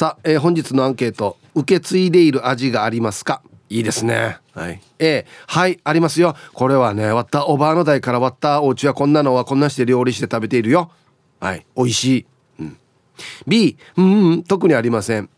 [0.00, 3.42] さあ、えー、本日のアンケート受け継いでいる味がありますか？
[3.68, 4.38] いいですね。
[4.54, 4.80] はい。
[4.98, 6.34] A はいありますよ。
[6.54, 10.90] これはねわったーおばあの代からわったーお家はこんなのはこんなして料理して食べているよ。
[11.38, 12.26] はい美味しい、
[12.60, 12.78] うん、
[13.46, 15.28] B うん、うん、特にありません。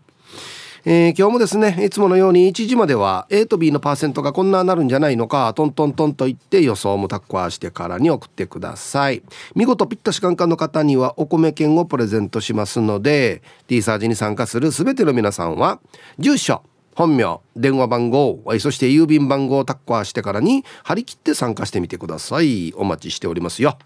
[0.89, 9.25] えー、今日もですねいつものように1時までは A と B のパーセントがこんななるんじゃないのかトントントンと言って予想もタッコアしてからに送ってください。
[9.57, 15.81] 見事ピッタシカンカンの方にはお米券をプレゼントしますので T サージに参加する全ての皆さんは
[16.21, 16.63] 住所
[16.95, 22.73] 本名電話番号そして郵便番号をタッカーしてからに張り切って参加してみてください。
[22.77, 23.77] お待ちしておりますよ。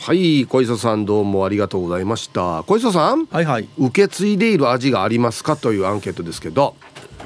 [0.00, 2.62] はい小磯さんどうもありがとうございました。
[2.64, 3.68] 小磯さんはいはい。
[3.78, 6.74] 受け継いでいる味がありますかというアンケートですけど。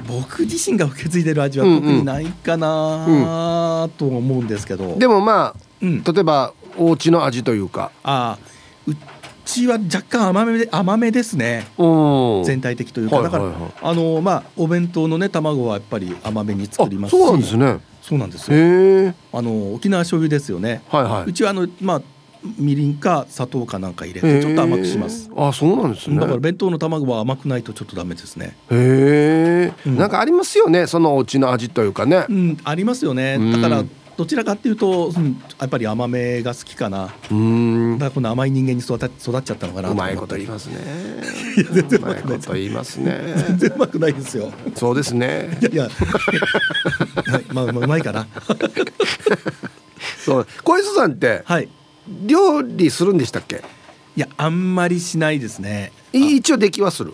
[0.07, 7.91] 僕自身が受け継いでる味は特にないかなと思うんですけど、でもまあ、うん、例えばお家の味というか。
[8.03, 8.49] ああ
[9.43, 11.67] ちは若干甘めで甘めですね。
[12.45, 17.19] 全体的というか、だから、あのまあお弁当のね卵はやっぱり甘めに作りますし。
[17.19, 17.79] そうなんですね。
[18.01, 19.13] そうなんですよ。
[19.33, 22.01] あの沖縄醤油ですよね、はいはい、うちはあのまあ
[22.57, 25.29] みりんか砂糖かなんか入れてちょっと甘くします。
[25.35, 26.17] あそうなんですね。
[26.17, 28.55] だから弁当の卵は甘くないとちょっとダメですね。
[28.71, 32.25] へえ、うん、なんかありますよねそのお家の味というかね。
[32.29, 33.37] うんありますよね。
[33.53, 33.83] だから
[34.19, 37.13] どちらかっていうと、うん、やっぱり甘めが好きかな。
[37.31, 37.93] うん。
[37.93, 40.75] だからこの甘い人間に育育っちゃったのかなうまいこと言いますね。
[41.71, 43.33] 全然うまいこと言いますね。
[43.47, 44.51] 全然うまくないですよ。
[44.75, 45.57] そうですね。
[45.61, 45.85] いや。
[45.85, 45.89] いや
[47.53, 48.27] まあ、まあ、うまいかな。
[50.25, 50.47] そう。
[50.63, 51.69] 小磯さんってはい
[52.25, 53.63] 料理するんでしたっけ？
[54.15, 57.13] いやあんまりしないですね一応出来はする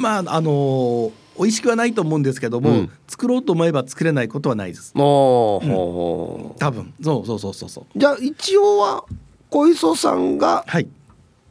[0.00, 4.92] まああのー美味しくはないと思うんですけども、うん、作ろうと思えば作れないことはないです。
[4.94, 7.98] おうん、多分そうそうそうそうそう。
[7.98, 9.06] じゃあ一応は
[9.48, 10.86] 小磯さんが、はい、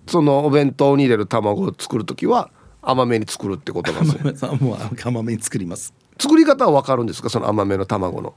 [0.05, 2.51] そのお弁当に入れる卵を作る時は
[2.83, 4.51] 甘めに作るってことなんですね。
[4.59, 5.95] もう甘めに作ります。
[6.19, 7.31] 作り方はわかるんですか？
[7.31, 8.35] その甘めの卵の。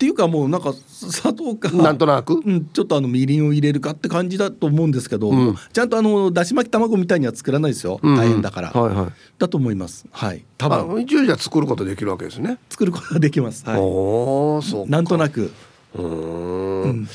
[0.00, 10.06] っていうかもうなんか砂糖かなんとなく、うん、ちょっとあのみりんを入れるかって感じだと思うんですけど、うん、ちゃんとあのだし巻き卵みたいには作らないですよ、うん、大変だから、はいはい、だと思います。
[10.10, 10.42] はい。
[10.56, 11.02] 多分。
[11.02, 12.56] 一応じゃ作ることできるわけですね。
[12.70, 15.52] 作ることができます、はい、おそうなんとなく。
[15.94, 17.08] うん、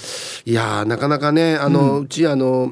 [0.45, 2.71] いやなかなかねあの、うちあの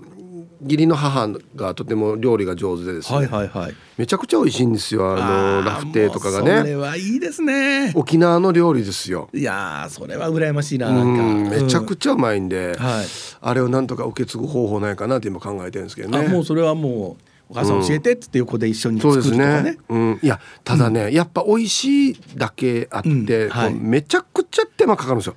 [0.64, 6.60] 義理の母がとても料理が上手でですね、はいはいはい、めちゃくちゃ美味しいんですよあのラフテーとかがね。
[6.60, 7.92] それはいいですね。
[7.96, 9.30] 沖縄の料理ですよ。
[9.34, 11.50] いやそれは羨ましいななんか。
[11.50, 13.06] めちゃくちゃうまいんで、うん、はい、
[13.42, 16.28] あれをなんとか受け継ぐ方法ないかなって今考えてるんですけどね。
[16.28, 25.36] もうそれはもうお母さん教えてっつって横で一緒に作るとかね,、ねうん、いやただね、うん、やっぱ美味しいだけあって、はい、めちゃくちゃ手間かかるんですよ。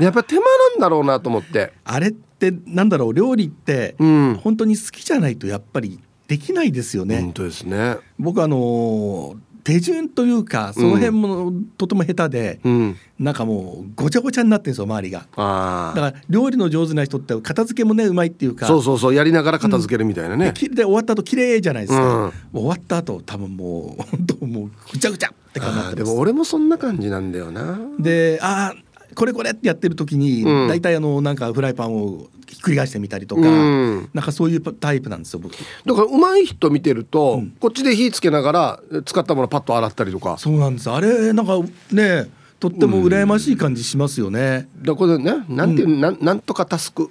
[0.00, 1.72] やっぱ手間なんだろうなと思って。
[1.84, 2.27] あれって
[2.66, 7.20] なんだろう料理って、うん、本当に好きじゃないとやっぱりできないですよね。
[7.20, 7.96] 本当ですね。
[8.18, 15.18] 僕あの手順というかその辺もとても下手で、うん、なんかもうごちゃごちゃになってるんですよ周りが。
[15.18, 27.78] だから料理の上手な人って片付けもねうまいっていうかそうそうそうやりながら片付けるみたいなね、うん、で終わった後綺麗じゃないですか、うん、終わった後多分もう本当もうぐちゃぐちゃって感じになってでも俺もそんな感じなんだよな。
[27.98, 28.87] でああ
[29.18, 35.54] これこれってやってる時に、うん、大体あのなんかフライパンをひっくり返してみたりとか、うん、なんかそういうタイプなんですよ僕。
[35.56, 40.38] だから上手い人見てると、うん、こっちで火つけながら使ったものパッと洗ったりとか。
[40.38, 40.88] そうなんです。
[40.88, 41.58] あれなんか
[41.92, 42.30] ね
[42.60, 47.10] とっても羨ましい感じしますよね、だこれねなんていう、うん、なんなんとかタスク。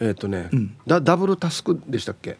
[0.00, 2.36] えっ、ー、とね、うん、ダダブルタスクでしたっけ？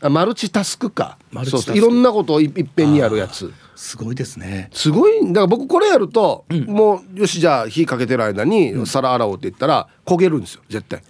[0.00, 1.18] あマルチタスクか。
[1.44, 3.52] そういろんなことをいっぺんにやるやつ。
[3.74, 4.70] すごいですね。
[4.72, 5.20] すごい。
[5.28, 11.02] だから僕これやると、うん、もうよしじゃあ火かけてる間に皿洗おうって言ったら焦げるんですよ絶対。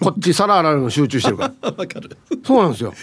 [0.00, 1.70] こっち皿洗うの集中してるから。
[1.76, 2.16] わかる。
[2.44, 2.94] そうなんですよ。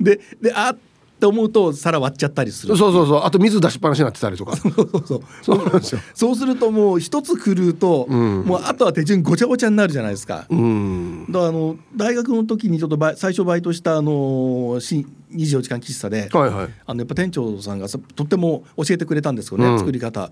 [0.00, 0.76] でであっ
[1.18, 2.76] て思うと皿割っちゃったりする。
[2.76, 3.20] そうそうそう。
[3.24, 4.56] あと水出しっぱなしになってたりとか。
[4.56, 5.22] そうそうそう。
[5.42, 6.00] そうなんですよ。
[6.14, 20.30] そうするともう一つ狂うと、うん、もうあとは手順ごちゃごちゃになるじゃないですか、うん、だからあの大学の時にちょっと最初バイトしたあの24時間喫茶で、はいはい、あのやっぱ店長さんがとっても教えてくれたんですよね、うん、作り方。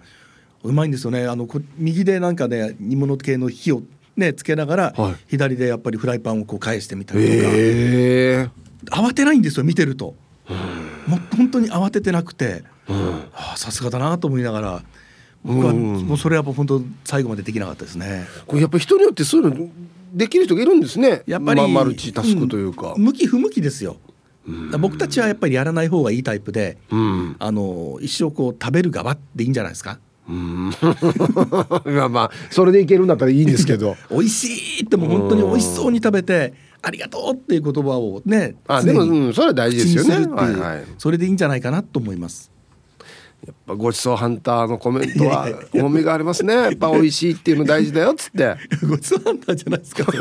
[0.62, 1.26] うまいんですよね。
[1.26, 1.46] あの
[1.76, 3.82] 右でなんかね煮物系の火を
[4.16, 8.50] ねつけながら、はい、左でやっぱりフライパンをこう返してみたりとか、えー、
[8.90, 10.14] 慌てないんですよ見てると、
[11.06, 12.64] もう本当に慌ててなくて
[13.56, 14.82] さすがだなと思いながら
[15.44, 18.24] 僕はもうそれは本当最後までできなかったですね。
[18.46, 19.68] これやっぱ人によってそういうの
[20.14, 21.22] できる人がいるんですね。
[21.26, 23.96] やっぱり、まあ、マルチタスクというか、うん、向き不向きですよ。
[24.78, 29.98] 僕たちはやっぱりやらない方がいいタイプで、うん、あの一生こう食べる側でいいんじゃないですか？
[30.28, 30.70] うん。
[31.84, 33.96] まあまあそれでいけるんだったらいいんですけど。
[34.10, 36.54] 美味しいっても本当に美味しそうに食べて
[36.84, 42.52] ありがとうっていう言葉をねあでも、うん、それは大事ですよね、はいはい、それでいいんじゃないかなと思います。
[43.46, 46.54] やっぱごちそうハンターのコメントは 重みがありますね。
[46.54, 48.56] やっぱ美味しいっていうの大事だよっつって。
[48.88, 50.06] ごちそうハンターじゃないですか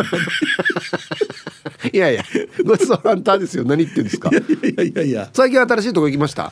[1.94, 2.24] いやいや
[2.66, 3.64] ごちそうハンターですよ。
[3.64, 4.30] 何言ってんですか。
[4.30, 4.34] い
[4.78, 6.52] やいやいや最近新しいとこ行きました？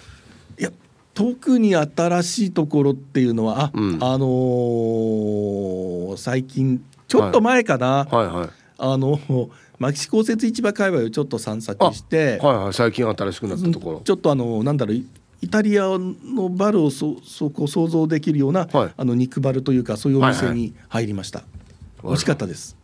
[0.57, 0.71] いや
[1.13, 8.35] 特に新しいところっていうのはあ、うん、あのー、最近ちょっと前かな、はい、はい。
[8.35, 8.49] はい
[8.83, 9.19] あの
[9.81, 14.01] 牧師公設市場界隈をちょっと散策してはいはい最近新しくなったところ。
[14.01, 22.77] ちょっとあのなんだろうイタリアのバルをそそこ想像できるような、はい、あの肉バルというかそういうお店に入りました、はいはい、美味しかったです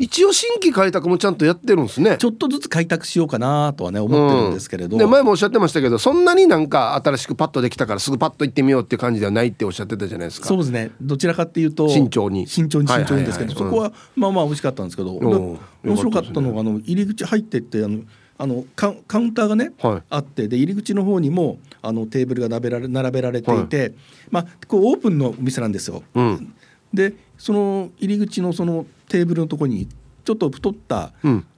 [0.00, 2.16] 一応新規開拓もちゃんとやってるんですね。
[2.16, 10.46] ちょっとずつ開拓しようかなとはね思ってるんですけれど、うん、で前もおっしゃってましたけどそんなになんか新しくパッとできたからすぐパッと行ってみようっていう感じではないっておっしゃってたじゃないですか。
[10.46, 10.90] そうですね。
[11.02, 12.46] どちらかっていうと慎重に。
[12.46, 15.58] 慎重に慎重にですけど、そこはまあまあ美味しかったんですけど、面
[15.96, 18.00] 白かったのがあの入り口入ってってあの
[18.38, 23.94] あのカカウンターがね、はい、あってで入り口の方にもあのテーブルが並べられ並べられていて、はい、
[24.30, 26.02] まあ、こうオープンのお店なんですよ。
[26.14, 26.54] うん、
[26.92, 29.88] でその入り口のそのテーブルのとこに
[30.24, 31.12] ちょっと太った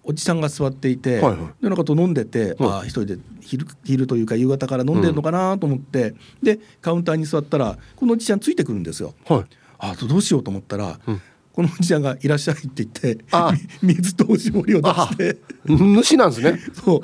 [0.05, 9.14] おじさんが座っていて、うんはいはい、でなんかと飲んでて、はい、あ一人で昼昼というか夕方から飲んでるのかなと思って、うん、でカウンターに座ったらこのおじちゃんついてくるんですよ。
[9.26, 9.44] はい、
[9.79, 11.20] あどうしようと思ったら、うん
[11.52, 13.25] このおじちゃんがいらっしゃいって言って
[13.82, 15.37] 水とおしぼりを出して。
[15.66, 16.58] 主なんですね。
[16.72, 17.00] そう。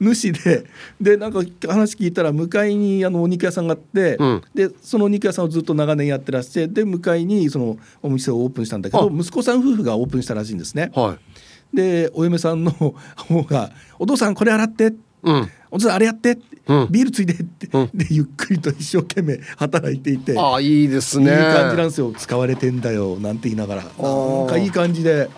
[0.00, 0.64] 主で。
[1.00, 10.90] でなんか話聞いたら向かいにあのお肉屋さんがあって、うん、でそのお肉屋さんをずっと長年やってらっしゃってで向かいにそのお店をオープンしたんだけど息子さん夫婦がオープンしたらしいんですね。
[10.94, 11.18] は
[11.72, 12.94] い、でお嫁さんの方
[13.42, 15.08] が「お父さんこれ洗って」って。
[15.24, 16.38] うん、お父さんあれやって。
[16.68, 20.38] うん、ビールついでって、うん、でゆっくりと一生懸命働いていて。
[20.38, 21.30] ああいいですね。
[21.30, 22.12] いい感じなんですよ。
[22.16, 23.82] 使われてんだよなんて言いながら。
[23.84, 23.88] な
[24.44, 25.30] んかいい感じで。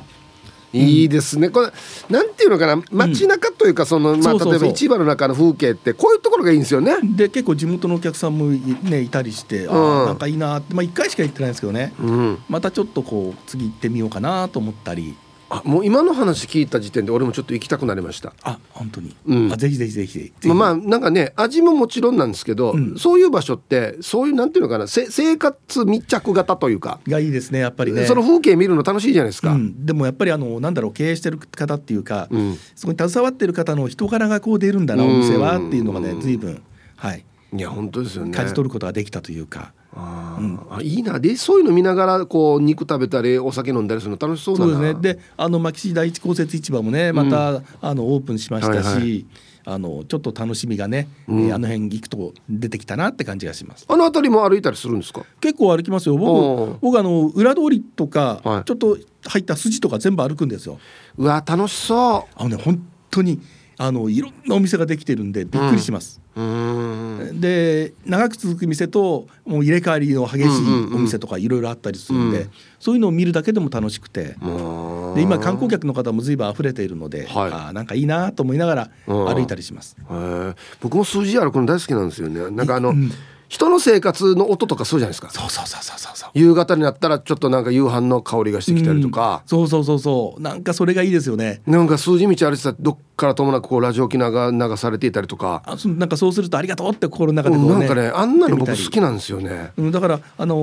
[0.73, 1.73] いいですね、これ
[2.09, 2.81] なんていうのかな。
[2.93, 6.97] 街中というかその、まあ、例えば市場の中の風景ってこういうところがいいんですよね。
[7.03, 10.75] で結構地元のお客さんもねいたりして、うん、あなんかいいなって。
[10.75, 15.17] まあ1回しか行ってないんですけどね、うん、またちょっとこう次行ってみようかなと思ったり
[15.50, 18.32] あもう今の話聞いた時点で俺もちょっと行きたくなりました。
[18.43, 28.06] あ本当に、うん、あぜひぜひぜひまあ、まあなんかね味ももちろんなんですけど、うん、そういう場所ってそういうなんていうのかなせ生活密着型というかがいいですねやっぱりね。
[28.06, 32.29] その風景見るの楽しいじゃないですか、うん、でもやっぱりあのなんだろう経営してる方っていうか、
[32.76, 36.62] そこに携わってる方の人柄がこう出るんだなお店はっていうのがね随分
[36.97, 37.25] はい。
[37.52, 38.32] いや本当ですよね。
[38.32, 41.19] 感じ取ることができたというかあ、うん、あいいな。
[41.19, 44.66] でそういうの見ながらこう肉食べたりお酒飲んだりするの楽しそうだ。
[44.66, 45.00] なそうですね。
[45.00, 49.26] であの牧師第一公設市場もねまた、うん、あのオープンしましたし、はいはい。
[49.62, 53.84] あのちょっと楽しみがね、うん、えー、あの辺行くと出てきたなって感じがします。
[53.88, 55.22] あの辺りも歩いたりするんですか？
[55.40, 56.16] 結構歩きますよ。
[56.16, 58.96] 僕僕あの裏通りとか、はい、ちょっと
[59.26, 60.78] 入った筋とか全部歩くんですよ。
[61.18, 62.32] うわ楽しそう。
[62.37, 63.38] あのね本当に
[63.82, 66.20] あのいろんなお店ができてるんでびっくりします。
[66.37, 70.49] うん、で長く続く店ともう入れ替わりの激しい
[70.94, 74.37] お店とかいろいろあったりするんで、うん、そういうのを見るだけでも楽しくて。
[75.14, 79.96] で今観光客の方も随分溢れているので、はい、あなんかいいなと思いながら歩いたりします。
[80.80, 82.50] 僕も数字歩くの大好きなんですよね。
[82.50, 83.10] なんかあの、うん。
[83.50, 85.28] 人の生活の音とかそうじゃないですか。
[85.30, 86.30] そうそうそうそうそう。
[86.34, 90.40] 夕方になったらちょっとなんか夕飯の香りがしてきたりとか、うん、そうそうそうそう。
[90.40, 91.60] なんかそれがいいですよね。
[91.66, 95.62] なんか数字道歩いてたどっからともなくこうラジオ機能が流されていたりとか。
[95.67, 100.57] あそなんかそうするとありがとうって心の中でこう、ね、なんかねあんなの僕好きなんですよね、うん、だからあの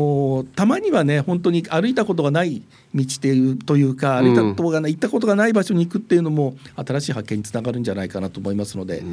[0.44, 2.64] ー、たまにはね本当に歩いたことがない
[2.96, 9.04] 道っていうというか歩いたことがない、うん、行ったことがない場所に行くっていうのも新しい発見につながるんじゃないかなと思いますので、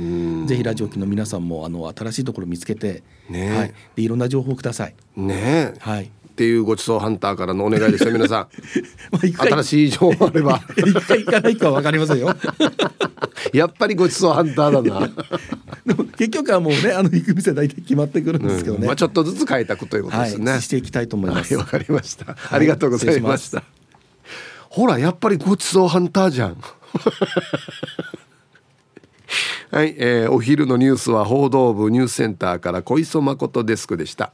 [0.47, 3.57] ぜひラジオ機の皆さんもあの新しいところ見つけて、ね。
[3.57, 4.95] はい、でいろんな情報ください。
[5.17, 5.75] ね。
[5.79, 8.49] はいっていうごちそうハンターからのお願いですよ皆さん。
[9.23, 10.61] 新しい情報あれば。
[10.76, 12.35] 一回行かないかわかりませんよ。
[13.55, 15.07] やっぱりごちそうハンターだな。
[15.87, 21.55] でも結局はもうねあの行く店大体決まってくるんですけどね、うん、まあちょっとずつ開拓ということですね、はい、していきたいと思います。
[21.55, 23.62] わ、はい、かりました、ありがとうございました。
[24.71, 26.57] ほらやっぱりごちそうハンターじゃん。
[29.71, 34.33] はい、えー、お昼のニュースは報道部ニュースセンターから小磯誠デスクでした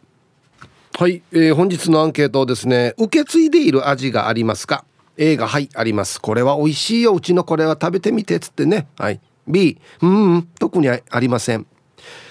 [0.99, 4.85] はい、えー、本日のアンケートですね受け継いでいる味がありますか
[5.17, 6.21] ？A がはいあります。
[6.21, 7.15] これは美味しいよ。
[7.15, 8.87] うちのこれは食べてみてっつってね。
[8.99, 9.21] はい。
[9.47, 11.67] B うん特にありません。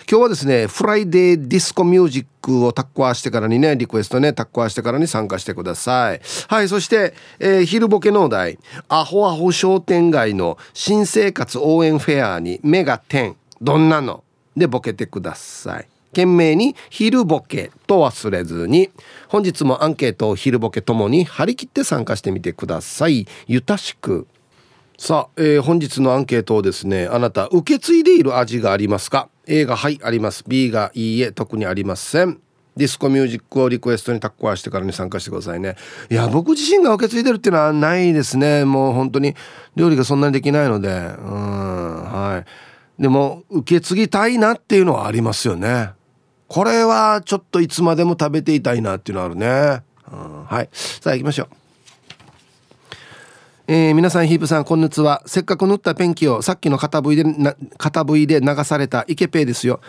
[0.09, 6.21] 今日はですねフライデーディスコミュージックをタッコアしてからにねリクエストねタッコアしてからに参加してください。
[6.47, 13.35] はいそして、えー、昼ボケのお題アホアホ商店街の新生活応援フェアに目が点。
[13.61, 14.23] どんなの？
[14.55, 15.87] でボケてください。
[16.11, 18.89] 件名に昼ボケと忘れずに
[19.27, 23.27] 本日もアンケートを昼ボケともに張り切って参加してみてください。
[23.47, 24.27] ゆたしく。
[24.97, 30.43] さあ、えー、本日のアンケートをですねあなた受け継いでいる味がありますか？A がはいあります。
[30.47, 32.39] B がいいえ特にありません。
[32.75, 35.75] ディスコミュージックをリクエストにタッコアしてからに参加してくださいね。
[36.09, 38.65] いや僕自身が受け継いでるっていうのはないですね。
[38.65, 39.35] もう本当に
[39.75, 40.89] 料理がそんなにできないので。
[40.89, 42.43] うんは
[42.97, 43.01] い。
[43.01, 45.91] でも受け継ぎたいなっていうのはありますよね。
[46.49, 50.69] これはちょっといつまでも食べていたいなっていうのあるね、うん、はい。
[50.73, 51.47] さあ行きましょう。
[53.67, 55.21] えー、皆さんヒープさんこんにちは。
[55.27, 59.79] せっかく塗ったペンキをさっきの片 V でな片 V で流されたイケペイですよ。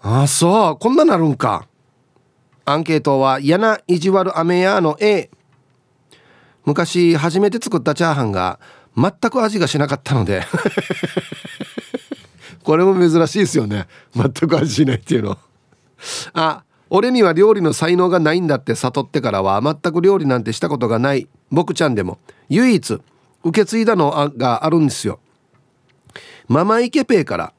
[0.00, 0.78] ああそう。
[0.78, 1.66] こんななるんか。
[2.64, 5.28] アンケートは嫌な意地悪アメヤーの A
[6.64, 8.60] 昔初めて作ったチャーハンが
[8.96, 10.44] 全く味がしなかったので。
[12.62, 13.88] これも珍しいですよね。
[14.14, 15.36] 全く味しないっていうの。
[16.32, 21.28] あ俺には料理の才能がないんだって悟ってからは全く料理なんてしたことがない。
[21.50, 22.18] 僕ちゃんでも。
[22.48, 23.00] 唯一
[23.42, 25.18] 受け継いだのがあるんですよ。
[26.48, 27.52] ママイケペイから。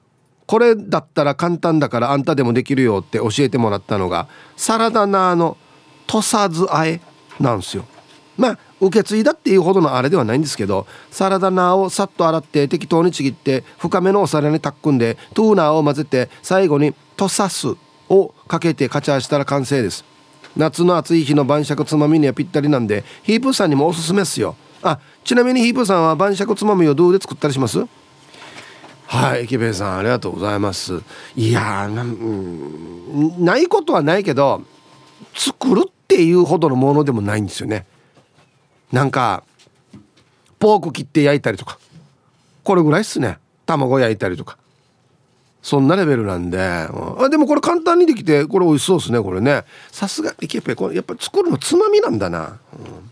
[0.46, 5.58] これだったら簡単だからあんたでもできるよって教えてもらったのがサラダナーの
[6.08, 7.02] 土佐酢あえ
[7.38, 7.86] なんですよ。
[8.38, 17.76] まあ受け継いだっていうほどのあれではないんですけどサラダナーをさっと洗って適当にちぎって深めのお皿にタックんでトゥーナーを混ぜて最後に土佐酢
[18.10, 20.06] をかけてカチャーしたら完成です。
[20.56, 24.56] 夏の暑い日の晩酌つまみにはぴったりなんでヒープさんにもおすすめっすよ。
[24.82, 27.86] あちなみにヒープさんは晩酌つまみをどうで作ったりします？
[29.06, 31.02] はい駅弁さんありがとうございます。
[31.36, 34.64] いやな,、うん、ないことはないけど
[35.34, 37.86] 作るっていうほどのものでもないんですよね。
[38.92, 39.44] なんか
[40.60, 41.78] ポーク切って焼いたりとか。
[42.64, 43.38] これぐらいっすね。
[43.66, 44.58] 卵焼いたりとか。
[45.62, 49.66] そんなレベルなんで、うん、あでもこれ簡単にできてこれ美味しそうですねこれね。
[49.92, 53.12] さすがイケペこれやっぱ作るのつまみなんだな、うん、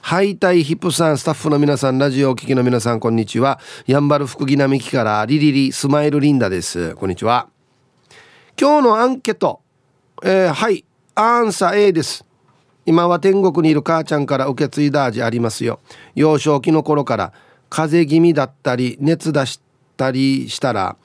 [0.00, 3.60] ハイタイヒップさんスタッフの皆さんラジオお聞きの皆さんこんにちは。
[3.86, 6.94] やんばる福木並木からリリリスマイルリンダです。
[6.94, 7.48] こんにちは。
[8.58, 9.60] 今日のアンケート、
[10.22, 10.84] えー、はい。
[11.14, 12.24] アンサー A です。
[12.86, 15.80] 今は天国にいる母ちゃんから受け継いだ味ありますよ。
[16.14, 17.32] 幼少期の頃から
[17.68, 19.69] 風邪気味だったり熱出して
[20.00, 20.96] ったりしたら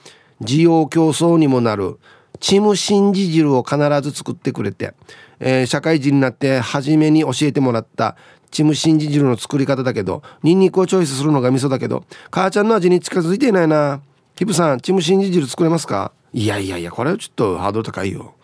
[0.41, 1.99] 需要競争にもなる
[2.39, 4.93] チムシンジ汁を必ず作ってくれて、
[5.39, 8.15] えー、社会人になって初めに教えてもらった
[8.51, 14.01] チムシンジ汁の作り方だけどニンニクをチョイスするのが味噌だけど母ちゃんの味に近づいていないな。
[14.37, 16.11] ヒプさんチムシンジ汁作れますか？
[16.33, 18.35] いやいやいやこれはちょっとハードル高いよ。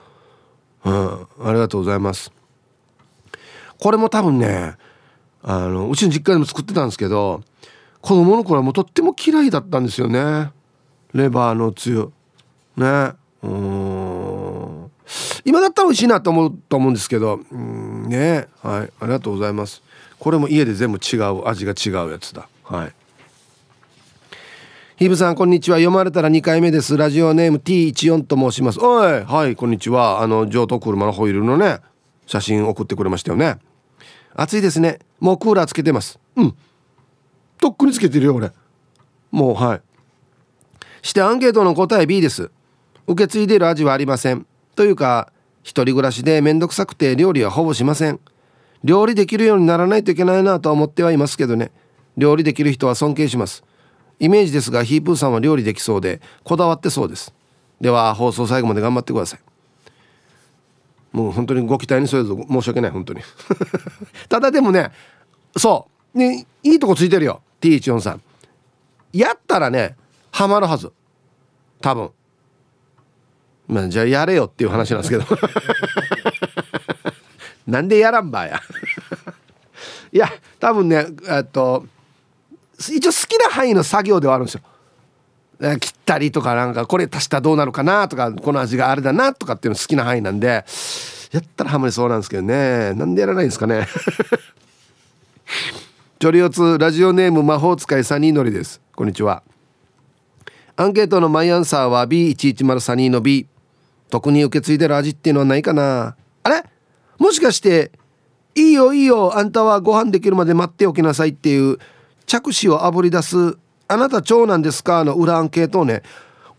[0.86, 2.32] うんありがとうございます。
[3.78, 4.76] これも多分ね
[5.44, 7.42] あのうちの実家でも作ってたんですけど
[8.02, 10.52] 子供の頃はもうとっても嫌いだったんですよね。
[11.14, 12.12] レバーのつゆ。
[12.76, 13.14] ね。
[13.44, 14.92] うん。
[15.46, 17.40] 今だったら美味しいなと思うと思うんですけど。
[17.52, 18.08] うん。
[18.08, 18.48] ね。
[18.64, 18.92] はい。
[19.00, 19.84] ありがとうございます。
[20.20, 22.48] これも家で全部違う味が違うやつだ。
[22.64, 22.94] はい。
[24.98, 25.78] ヒブさんこんにちは。
[25.78, 26.96] 読まれたら2回目です。
[26.96, 28.80] ラジオネーム T14 と申します。
[28.80, 29.24] おい。
[29.24, 29.56] はい。
[29.56, 30.22] こんにちは。
[30.22, 31.80] あの上等車のホイールのね
[32.26, 33.58] 写真送ってくれましたよね。
[34.36, 35.00] 暑いですね。
[35.20, 36.20] もうクーラーつけてます。
[36.36, 36.56] うん。
[37.62, 38.52] とっくにつけてるよ俺。
[39.30, 39.82] もうはい。
[41.04, 42.50] してアンケートの答え B です。
[43.06, 44.48] 受け継いでる味はありません。
[44.76, 48.20] というか一人暮らしでめんどくさくて料理はほぼしません。
[48.84, 51.72] 料理できるようにならないといけないなとは思ってはいますけどね。
[52.18, 53.64] 料理できる人は尊敬します。
[54.20, 57.32] イメージですがヒープーさんは料理できそうでこだわってそうです。
[57.80, 59.40] では放送最後まで頑張ってください。
[61.12, 63.22] もう本当にご期待に添えず申し訳ない本当に。
[64.30, 64.90] ただでもね
[65.56, 66.18] そう。
[66.18, 67.42] ねいいとこついてるよ。
[67.62, 68.22] T14 さん。
[69.14, 69.96] やったらね
[70.32, 70.92] ハマるはず。
[71.82, 72.12] 多分。
[73.68, 75.26] まあじゃあやれよっていう話なんですけど。
[77.68, 78.62] なんでやらんばや。
[80.12, 81.86] いや多分ねえっと
[82.78, 84.62] 一応好きな範囲の作業ではあるんですよ。
[85.80, 90.66] 切ったりとかなんかこれ足したらどうなるかなとかこの味があれだなとかっていうの好きな範囲なんで。
[91.32, 92.94] やったらハマりそうなんですけどね。
[92.94, 93.88] なんでやらないんですかね。
[96.22, 98.80] チョリオツラジオネーム魔法使いサニーのりです。
[98.96, 99.42] こんにちは。
[100.76, 103.48] アンケートのマイアンサーは B110 サニーの B
[104.12, 106.16] 特に受け継いでる味っていうのはないかな。
[106.44, 106.64] あれ？
[107.18, 107.92] もしかして
[108.54, 111.80] 「いいよいいよあんたはご飯できるまで待っておきなさい」っていう
[112.28, 113.58] 着手をあぶり出す
[113.90, 116.04] 「あなた長男ですか?」の裏アンケートをね。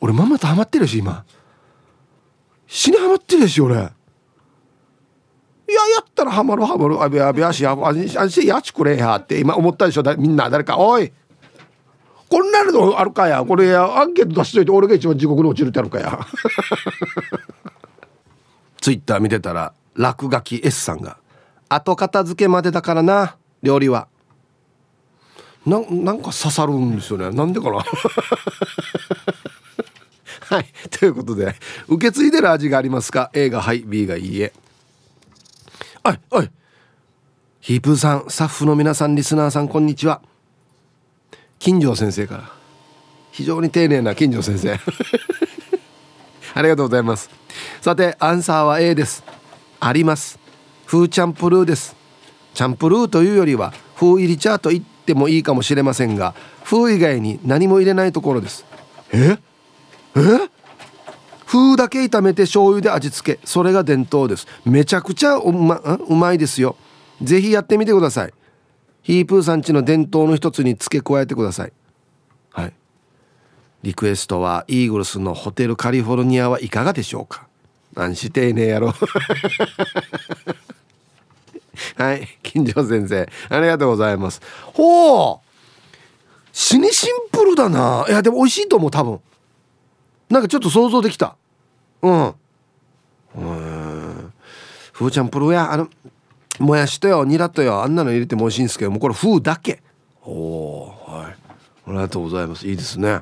[0.00, 1.24] 俺ママとハマってるし今。
[2.66, 3.92] 死にハマってるし俺。
[5.72, 7.02] いややったらハマるハマる。
[7.02, 7.94] あべあべ足ああ
[8.28, 10.02] しやちくれやって今思ったでしょ。
[10.18, 10.76] みんな誰か。
[10.76, 11.10] おい。
[12.28, 13.42] こんなのあるかや。
[13.42, 16.20] これやアンケート出しといて俺が一番地獄に落ちるってあるかや。
[18.82, 21.16] ツイッター見てたら落書き S さんが
[21.70, 24.08] 「後片付けまでだからな料理は」
[25.64, 27.30] ななんか刺さるんですよね。
[27.30, 27.78] なんでかな。
[30.50, 30.66] はい。
[30.90, 31.56] ということで
[31.88, 34.52] 受け継いでる味がありますか？A がはい B がいいえ。
[36.02, 36.50] はいはい。
[37.60, 40.20] ヒープーさんスタッフの皆さんリスナーさんこんにちは。
[41.60, 42.50] 金城先生から。
[43.30, 44.72] 非常に丁寧な金城先生。
[46.54, 47.30] ありがとうございます。
[47.80, 49.22] さてアンサーは A です。
[49.78, 50.40] あります。
[50.86, 51.94] フーチャンプルーです。
[52.52, 58.64] チャンプルーというよりは風入り茶と言ってもいいかもしれませんが風以外に何も入れないところです。
[59.12, 59.38] え？
[60.16, 60.20] え？
[61.52, 63.40] 風だけ炒めて醤油で味付け。
[63.44, 64.46] それが伝統です。
[64.64, 66.76] めちゃくちゃうまうまいですよ。
[67.20, 68.32] ぜひやってみてください。
[69.02, 71.72] ヒープーさんちの伝統の一つに付け加えてください。
[72.52, 72.72] はい。
[73.82, 77.46] リクエストはイーグルスのホテルカリフォルニアはいかがでしょうか？
[77.92, 78.94] 何してねえやろ
[81.96, 82.26] はい。
[82.42, 84.40] 金城先生ありがとうございます。
[84.72, 85.38] ほう！
[86.50, 88.06] 死にシンプルだな。
[88.08, 89.20] いやでも美味しいと思う多分。
[90.30, 91.36] なんかちょっと想像できた。
[92.02, 92.34] うん。
[93.34, 94.32] うん
[94.92, 95.72] ふーちゃんプロや。
[95.72, 95.88] あの
[96.58, 97.24] もやしとよ。
[97.24, 97.82] ニラとよ。
[97.82, 99.82] あんなの入れても美味しいんですけどもうこれ風だけ。
[100.24, 101.36] おおはい。
[101.86, 102.66] ありがとうございます。
[102.66, 103.20] いいですね。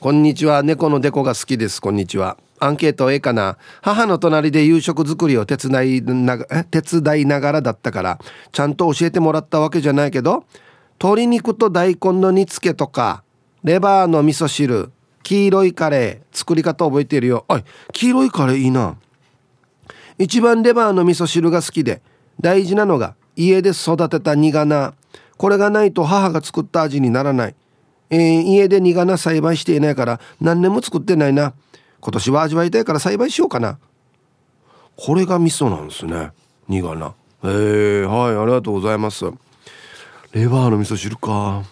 [0.00, 0.62] こんにちは。
[0.62, 1.80] 猫のデコが好きです。
[1.80, 2.36] こんにちは。
[2.58, 3.58] アンケート A かな。
[3.82, 8.18] 母の隣で夕食作りを手伝いな手伝いながらだったから
[8.52, 10.44] ちゃんと教えてもらったわけじゃないけど
[11.00, 13.24] 鶏肉と大根の煮付けとか
[13.64, 17.44] レバーの味噌汁黄色いカレー作り方覚えているよ。
[17.48, 18.96] あい黄色いカレーいいな。
[20.18, 22.02] 一番レバーの味噌汁が好きで
[22.40, 24.94] 大事なのが家で育てた苦菜。
[25.36, 27.54] これがないと母が作った味にならない、
[28.10, 31.54] えー、家で苦菜栽培していないから何年も作ってないな。
[32.00, 33.78] 今年は味わいたいから栽培しようかな。
[34.96, 36.30] これが味噌なんですね。
[36.68, 37.14] 苦菜。
[37.44, 39.24] えー、はいありがとうございます。
[40.32, 41.64] レバーの味噌汁か。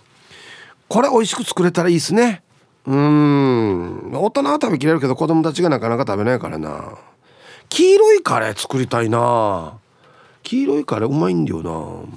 [0.89, 2.43] これ美味しく作れたらいいですね。
[2.87, 4.11] うん。
[4.13, 6.99] 大人は食べきれるけど子供たちがなかなか食べないからな。
[7.69, 9.79] 黄色いカレー作りたいな。
[10.43, 12.09] 黄色いカレーうまいんだよな。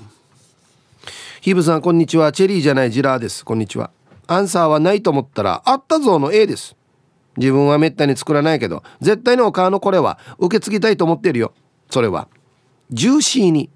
[1.41, 2.31] ヒブさんこんにちは。
[2.31, 3.43] チェリーじゃないジラーです。
[3.43, 3.91] こんにちは。
[4.27, 6.75] アンサーはないと思ったらあったぞの A です。
[7.37, 11.53] 自分はめったに作らないけど絶対にお母のこれは受け継ぎたいと思ってるよ。
[11.89, 12.27] それは
[12.91, 13.69] ジューシーに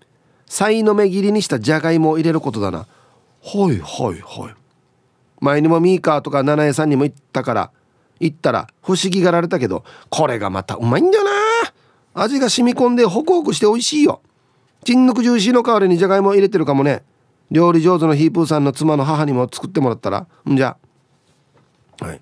[0.45, 2.79] さいの目切りにしたじゃがいもを入れることだな。
[2.79, 2.87] は
[3.73, 4.66] いはいはい。
[5.39, 7.71] 前にもミーカーとか七重さんにも言ったから
[8.19, 11.31] 行ったら不思議がられたけどこれがまたうまいんだよな。
[12.15, 14.21] 味が染み込んでホクホクして美味しいよ。
[14.83, 17.03] チンヌクジューシーの代わりにじゃがいも入れてるかもね。
[17.51, 20.27] 料理上手のヒープーさんの妻の母にも作ってもらったら。
[20.49, 20.77] んじゃ
[21.99, 22.21] はい。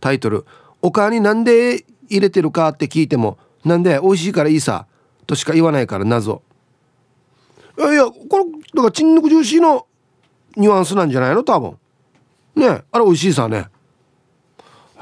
[0.00, 0.44] タイトル
[0.82, 4.86] 「おかになんで入れてるか?」って聞いても「なんで美味しいからいいさ」
[5.26, 6.42] としか言わないから謎
[7.78, 9.86] いやいやこれだからチンヌクジューシーの
[10.56, 11.42] ニュアンスなんじゃないの？
[11.42, 11.76] 多分。
[12.56, 13.68] ねあれ美味しいさね。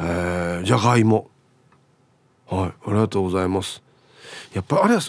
[0.01, 1.31] へえじゃがいも。
[2.49, 3.83] はいありがとうございます。
[4.53, 5.01] やっぱりあれは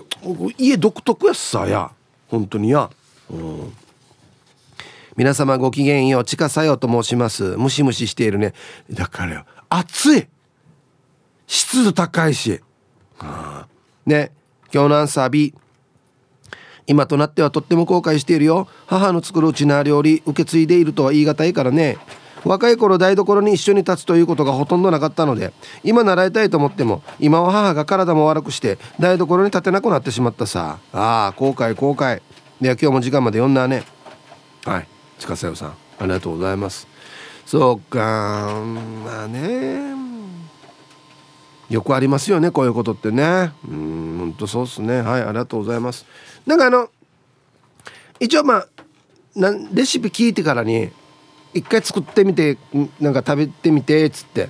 [0.58, 1.92] 家独特やっさや。
[2.30, 2.90] 本当にや。
[3.30, 3.74] うん。
[5.16, 7.56] 皆様ごきげんようちかさよと申します。
[7.58, 8.54] ムシムシしているね。
[8.92, 10.28] だからよ暑い。
[11.46, 12.62] 湿度高いし、
[13.18, 13.68] はあ、
[14.06, 14.32] ね
[14.74, 15.54] 今日のアンサー B
[16.88, 18.68] 今となってはとっても後悔しているよ。
[18.88, 21.98] 母の作るうちな料理受け継いでいるとは言い難いからね。
[22.46, 25.54] 若い頃台所に一緒に立つということがほとんどなかったので
[25.84, 30.80] 今習いたいと思っても今は母が体も悪くして台所に立てなくなってしまったさ。
[30.92, 32.22] ああ後悔後悔。
[32.62, 33.84] で今日も時間まで読んだね。
[34.66, 34.88] はい。
[35.20, 36.88] 塚さよさんありがとうございます。
[37.46, 38.00] そうか
[39.06, 39.94] まあね。
[41.70, 43.52] よくありますよねこういうことってね。
[43.68, 45.02] うんほんとそうっすね。
[45.02, 46.06] はいありがとうございます。
[46.46, 46.90] なんかあの
[48.20, 48.68] 一応まあ
[49.36, 50.92] なレシピ聞いてからに
[51.54, 52.58] 一回作ってみて
[53.00, 54.50] なんか食べてみてっつって。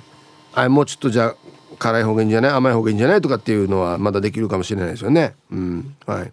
[0.54, 1.36] あもうちょっとじゃあ
[1.78, 2.50] 辛い方がいいんじゃない？
[2.52, 3.20] 甘い方がいいんじゃない？
[3.20, 5.34] とかっていうのはまだできるかもしれないですよね。
[5.50, 5.96] うん。
[6.06, 6.32] はい。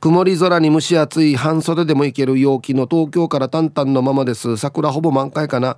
[0.00, 4.56] 曇り空に蒸し暑い半袖でもいける陽気の東京から淡々のままです。
[4.56, 5.76] 桜ほぼ満開かな。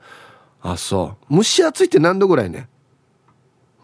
[0.61, 1.37] あそう。
[1.37, 2.69] 蒸し暑いって何度ぐらいね？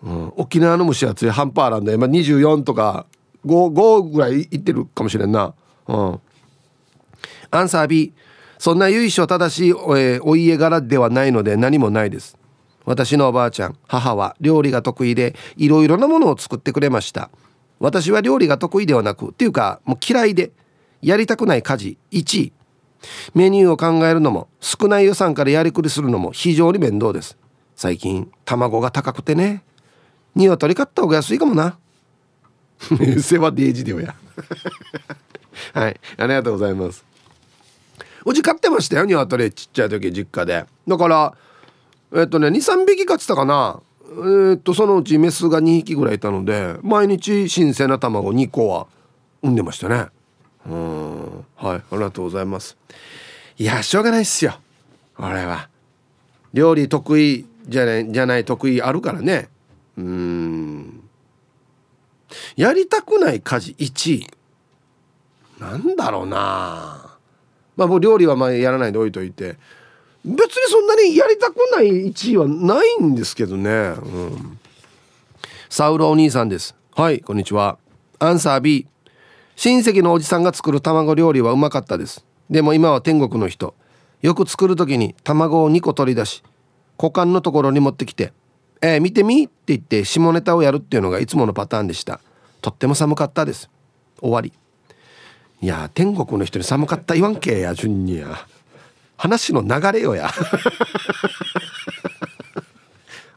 [0.03, 3.07] うん、沖縄の蒸し暑いハンパーランで、まあ、24とか
[3.47, 5.55] 5, 5ぐらいいってるかもしれんな。
[5.89, 6.21] うん。
[7.51, 8.13] アンサー B
[8.65, 12.39] そんな由緒正しいお,、えー、お家柄ではないので何もないです。
[12.87, 17.29] 私のおばあちゃん母は料理が得意でいろいろなものを作ってくれました。
[17.79, 20.51] 私は料理が得意ではなくっていうかもう嫌いで
[21.03, 22.53] やりたくない家事1位。
[23.35, 27.37] メニューを考えるのも少ない予算からやりくりするのも非常に面倒です。
[27.77, 29.63] 最近卵が高くてね。
[30.35, 31.77] 鶏買った方が安いかもな。
[33.21, 34.15] 世話デージでよや。
[35.75, 37.14] はいありがとうございます。
[38.25, 40.65] うち飼ってましたよ鶏ちっちゃい時実家で。
[40.87, 41.35] だから
[42.15, 43.81] えっとね23匹飼ってたかな。
[44.51, 48.87] えっとそのうちメスが2匹ぐらいいたので毎日新鮮な卵2個は
[49.43, 50.07] 産んでましたね。
[50.67, 51.45] うん。
[51.57, 52.77] はいありがとうございます。
[53.59, 54.55] いやしょうがないっすよ。
[55.19, 55.69] 俺は。
[56.53, 59.49] 料理得意じゃないじゃない得意あるからね。
[59.97, 61.01] うん。
[62.57, 64.27] やりたくない家事1位。
[65.61, 66.94] なんだろうな。
[67.77, 69.57] まあもう料理はまあやらないで置いといて。
[70.25, 73.71] 別にそんなにやりたくない1位はないんですけどね。
[73.71, 74.59] うん。
[75.69, 76.75] サウロお兄さんです。
[76.95, 77.77] はいこんにちは。
[78.19, 78.87] アンサー B
[79.57, 82.25] 親戚のおじさんが作る卵料理はうまかったです。
[82.49, 83.75] でも今は天国の人。
[84.23, 86.43] よく作る時に卵を2個取り出し
[86.97, 88.33] 股間のところに持ってきて
[88.81, 92.21] 「えー、見てみ」って言って下ネタをやるっていうのがいつものパターンでした。
[92.63, 93.69] とっても寒かったです。
[94.21, 94.55] 終わり。
[95.65, 98.47] いや天国の人に寒かった言わんけや順にや。
[99.17, 100.31] 話の流れよや。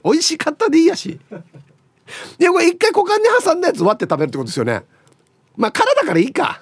[0.04, 1.18] 美味しかったでいいやし。
[2.38, 4.84] でこれ一回股間に挟んだやつ割って食べるってことですよね。
[5.56, 6.60] まあ体からいいか。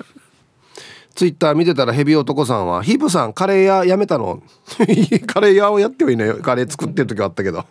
[1.16, 4.42] ツイッター見てたらヘビ男さんは「ヒープさんカレー屋やめたの？
[5.26, 7.64] カレー屋をやってはいないカレー作ってる時はあったけど。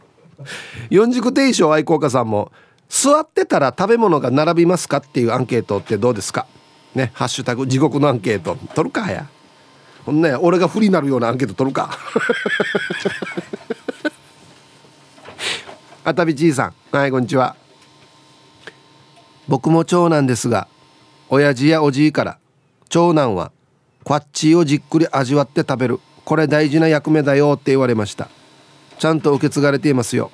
[0.89, 2.51] 四軸定称愛好家さんも
[2.89, 6.45] 「座ってたら食べ物が並びますか?」っていうアンケートってどうですか？
[6.95, 8.58] ねハッシュタグ地獄のアンケート。
[8.73, 9.28] 取るかや。
[10.06, 11.91] ほんね俺が不利になるようなアンケート取るか。
[16.04, 16.73] あたびちいさん。
[16.95, 17.56] はいこんにちは。
[19.47, 20.67] 僕も長男ですが
[21.30, 22.38] 親父やおじいから
[22.89, 23.52] 長男は
[24.04, 25.99] こっちをじっくり味わって食べる。
[26.25, 28.30] これ大事な役目だよって言われました。
[28.97, 30.32] ちゃんと受け継がれていますよ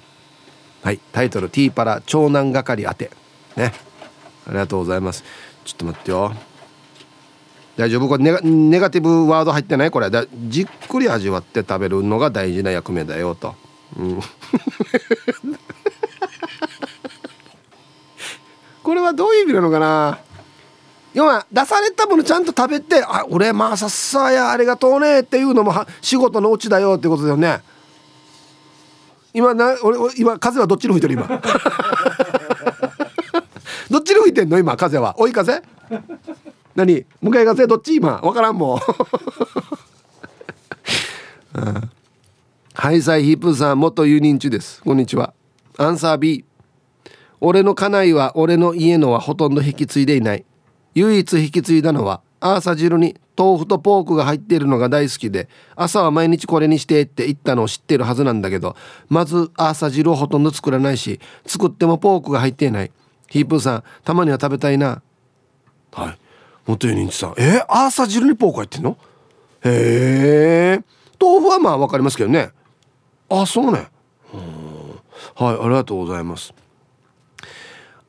[0.86, 3.10] はいタイトル「ティパラ長男係当て」
[3.58, 3.74] ね。
[4.48, 5.24] ありがとうございます。
[5.64, 6.32] ちょっと待ってよ。
[7.76, 8.08] 大丈夫？
[8.08, 9.90] これネガネガティブワード入ってない？
[9.90, 10.12] これ。
[10.12, 13.56] だじっくり味わって食べるのが大事な役目だよと、
[13.98, 14.22] うん。
[18.84, 20.20] これはどういう意味なのかな？
[21.16, 27.62] 要は出されたものちゃんと食べて「あ俺まあさっさやありがとうね」っていうのも仕事のオチだよってことだよね。
[29.36, 31.28] 今な俺今風はどっちに吹いてる今？
[33.92, 35.14] どっちに吹いてんの今風は？
[35.20, 35.62] 追い風？
[36.74, 37.06] 何？
[37.22, 37.68] 向かい風？
[37.68, 37.96] どっち？
[37.96, 38.20] 今？
[38.22, 38.80] 分からんも ん。
[42.74, 44.82] ハイサイヒップさん元輸入中です。
[44.84, 45.34] こんにちは。
[45.78, 46.46] アンサー B
[47.42, 50.46] 俺の家内は俺の家のはほとんど引き継いでいない。
[50.94, 58.76] 唯一引き継いだのはアーサ汁に豆腐とポークが入っているのが大好きで朝は毎日これにしてって言ったのを知ってるはずなんだけど
[59.10, 62.92] まずアーサ汁をほとんど作らないし作ってもポークが入っていない。
[63.28, 65.02] ヒープーさんたまには食べたいな。
[65.92, 66.18] はい。
[66.68, 67.34] 元ユニンチさん。
[67.38, 68.96] えー、アーサ汁にポーク入ってんの？
[69.64, 70.84] へえ。
[71.20, 72.52] 豆腐はまあ分かりますけどね。
[73.28, 73.88] あそうね。
[75.36, 76.54] はいありがとうございます。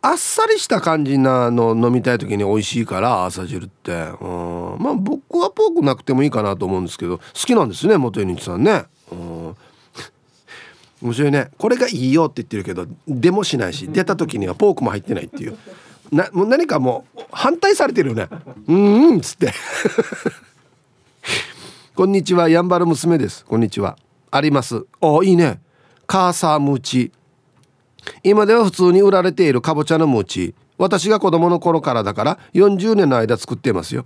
[0.07, 3.91] あっさりした感じなの飲みたい時に美味しいから朝汁って。
[3.93, 4.77] うん。
[4.79, 8.85] まあ僕はポークなくてもいいかなと思うんですけど好きなんですね元ユニさんね。
[9.11, 9.57] うん。
[11.03, 11.51] 面白いね。
[11.59, 15.59] これがいいよって言ってるけど出もしないし出た時にはポークも入ってないっていう。
[16.13, 18.29] なもう何かもう反対されてるよね。
[18.69, 19.53] うんうんっつって。
[21.97, 23.45] こんにちはやんばる娘です。
[23.45, 23.99] こんにちは。
[24.31, 24.85] あります。
[25.01, 25.61] おいいね。
[26.07, 27.11] カーサームチ。
[28.23, 30.55] 今では普通に売られているかぼちゃの餅。
[30.79, 34.05] 私が子供の頃からだから40年の間作ってますよ。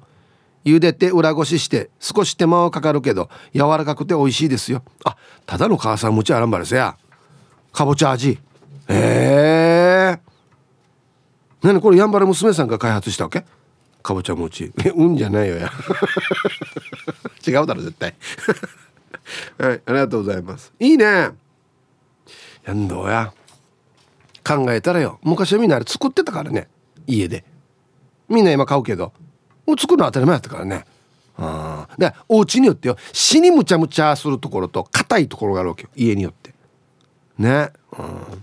[0.64, 4.82] 茹でて裏ごしして少し手間はかかるけど柔らかくて美味しいですよ。
[5.04, 6.96] あただの母さん餅あらんばですや。
[7.72, 8.38] かぼちゃ味。
[8.88, 10.20] ええ。
[11.62, 13.44] ー、何これやんばる娘さんが開発したわけ？
[14.02, 14.72] かぼちゃ餅。
[14.84, 15.70] えうんじゃないよや。
[17.46, 18.14] 違うだろ絶対。
[19.58, 20.72] はいありがとうございます。
[20.78, 21.30] いいね。
[22.64, 23.32] やんどうや。
[24.50, 25.20] 考えたらよ。
[25.22, 26.66] 昔はみんなあれ作ってたからね。
[27.06, 27.44] 家で。
[28.28, 29.12] みんな今買うけど。
[29.64, 30.84] もう作るの当たり前だったからね。
[31.38, 32.96] あでお家によってよ。
[33.12, 35.90] 死にむちゃむちゃするところと硬いところがあるわけよ。
[35.94, 36.52] 家によって。
[37.38, 37.70] ね。
[37.96, 38.42] うん、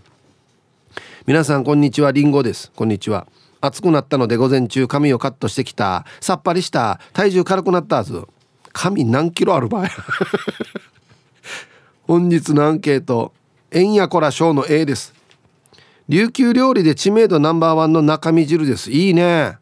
[1.25, 2.13] 皆さんこんにちは。
[2.13, 2.71] りんごです。
[2.73, 3.27] こんにちは。
[3.59, 6.05] 暑くなったので午前中髪をカットしてきた。
[6.21, 7.01] さっぱりした。
[7.11, 8.23] 体重軽くなったはず。
[8.71, 9.87] 髪何キロある場合
[12.07, 13.33] 本日のアンケート。
[13.71, 15.16] 円やこら賞の A です。
[16.09, 18.91] 琉球料理で知名度ナンバーワンの中身汁です。
[18.91, 19.57] いいね。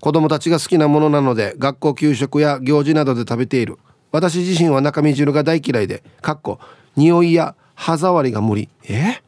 [0.00, 3.78] 子供たちが好きなものなので学校給食や行事などで食べている。
[4.10, 6.58] 私自身は中身汁が大嫌いでかっこ
[6.96, 8.68] 匂いや歯触りが無理。
[8.88, 9.22] え？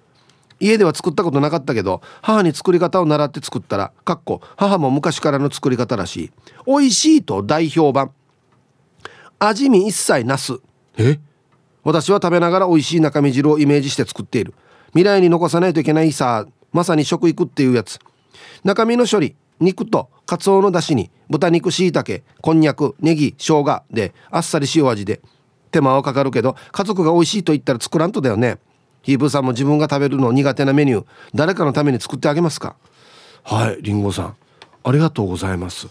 [0.59, 6.31] 家では作ったことなかったけど母に作り方を習って作ったらかっこ母も昔からの作り方らしい。
[6.67, 8.11] 美味しいと大評判。
[9.39, 10.59] 味見一切なす。
[10.97, 11.21] え？
[11.85, 14.53] 私は食べながら美味しい中身汁をイメージして作っている
[14.91, 17.99] 未来に残さないといけないさまさに食育っていうやつ。
[18.65, 25.21] 中身の処理肉とカツオの出汁に豚肉しいたけこんにゃくネギ生姜であっさり塩味で
[25.71, 28.59] 手間はかかるけど家族が美味しいと言ったら作らんとだよね。
[29.03, 32.77] ヒープさんも自分が食べるの苦手なメニュー誰かのために作ってあげますか？
[33.43, 34.37] はいりんごさん。
[34.83, 35.89] ありがとうございます。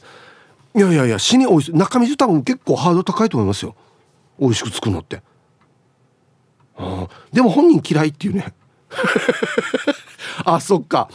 [0.75, 1.73] いやいやいや死においしい。
[1.73, 3.75] 中身多分結構ハード高いと思いますよ。
[4.39, 5.21] 美味しく作るのって。
[6.77, 8.53] あでも本人嫌いっていうね。
[10.45, 11.09] あそっか。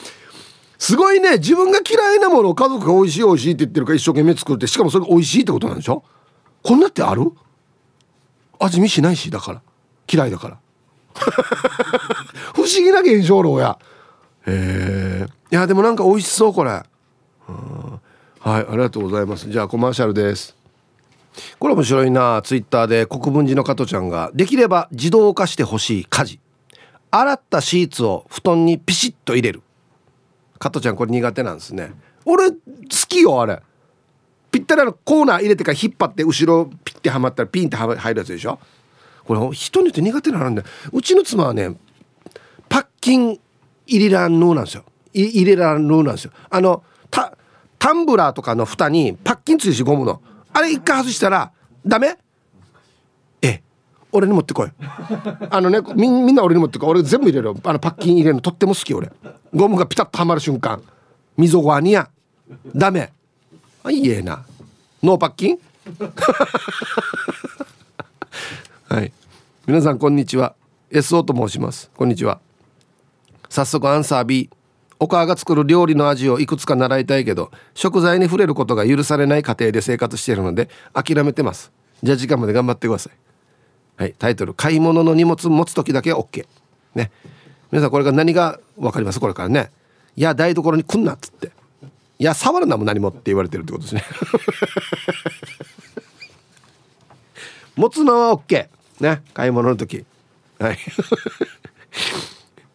[0.78, 1.38] すごいね。
[1.38, 6.02] 自分が嫌いなものを家族が美味しい美味しいって言ってるから一生懸命作ってしかもそれが美味しいってことなんでしょ？
[6.62, 7.32] こんなってある？
[8.58, 9.62] 味見しないしだから。
[10.12, 10.58] 嫌いだから。
[12.54, 13.78] 不思議な現象論や。
[14.46, 16.70] へえいやでもなんか美味しそうこれ。
[16.70, 16.84] はい
[18.46, 19.48] ありがとうございます。
[19.48, 20.54] じゃあコマーシャルです。
[21.58, 22.42] これ面白いな。
[22.44, 26.40] ツイッターで国分寺の加トちゃんができれば自動化してほしい家事。
[27.16, 29.62] 洗ったシーツを布団にピシッと入れる。
[30.58, 31.92] 加トちゃんこれ苦手なんですね。
[32.24, 32.56] 俺好
[33.08, 33.62] きよあれ。
[34.50, 38.58] ぴったりのコーナー入れてから引っ張って後ろピッてはまったらピンって入るやつでしょ。
[39.24, 41.76] これ人によって苦手なんでうちの妻はね
[42.68, 43.38] パッキン
[43.86, 44.84] 入れらんのなんですよ。
[45.12, 46.32] 入れらんのなんですよ。
[46.50, 50.20] あのタンブラーとかの蓋にパッキンついてしゴムの。
[50.52, 51.52] あれ一回外したら
[51.86, 52.16] ダメ？
[54.16, 54.70] 俺に持ってこい。
[55.50, 56.90] あのねみみんな俺に持ってこい。
[56.90, 58.40] 俺全部入れるあのパッキン入れるの。
[58.40, 59.10] とっても好き俺。
[59.52, 60.80] ゴムがピタッとはまる瞬間。
[61.36, 62.08] 溝側にや。
[62.74, 63.12] ダメ。
[63.82, 64.44] あいいえな。
[65.02, 65.58] ノーパッキン？
[68.88, 69.12] はい。
[69.66, 70.54] 皆さんこんにちは。
[70.92, 71.90] SO と申します。
[71.96, 72.38] こんにちは。
[73.48, 74.48] 早速アンサー B
[75.00, 81.72] お母が作る料理の味をいくつか習いたいけど食材に触れることが許されない家庭で生活しているので諦めてます。
[82.02, 83.12] じゃあ時間まで頑張ってください。
[83.96, 86.46] はいタイトル買い物の荷物持つ時だけ OK
[86.94, 87.10] ね。
[87.70, 89.20] 皆さんこれが何が分かります？
[89.20, 89.70] これからね。
[90.16, 91.52] いや台所に来んなっつって。
[92.18, 94.04] いや触るなも何もって言われてるってことですね。
[97.76, 98.68] 持つのは OK
[99.00, 99.22] ね。
[99.34, 100.04] 買い物の時。
[100.60, 100.78] はい。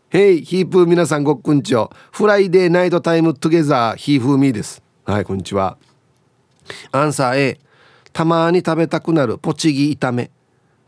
[0.10, 4.82] Hey ヒーぷー皆さんごっくんちょ Friday night time together ヒーフーミーです。
[5.06, 5.78] はいこんにちは。
[6.92, 7.60] アンサー A
[8.12, 10.32] たまに食べたくなるポチギ炒め。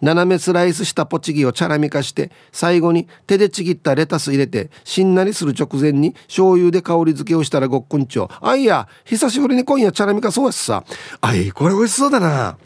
[0.02, 8.30] 斜めスライスしたポチギをチャラみかして最後に手でちぎったレタス入れてしんなりする直前に醤油で香り付けをしたらごっくんちょ。
[8.42, 10.84] あいや久しぶりに今夜チャラみかそうやしさ
[11.22, 12.58] あいこれ美味しそうだな。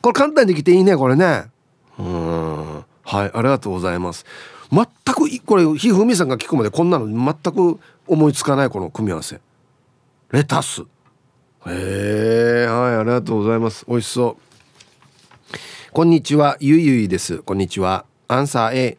[0.00, 1.44] これ簡単にできていいねこれね。
[1.98, 2.84] うん。
[3.02, 4.24] はいありがとうございます。
[4.70, 9.40] 全くこれひふみさんが聞くまでこんなの全く思いつかないこの組み合わせ。
[10.30, 10.82] レタス。
[10.82, 10.84] へ
[11.66, 13.84] えはいありがとうございます。
[13.88, 14.55] 美味しそう。
[15.96, 16.58] こんにちは。
[16.60, 17.38] ゆいゆいです。
[17.38, 18.04] こんにちは。
[18.28, 18.98] アンサー A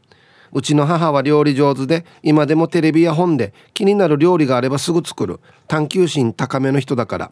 [0.52, 5.40] うちの母は料理上手で今でもテレビや本で気になる料理があればすぐ作る。
[5.68, 7.32] 探求心高めの人だから。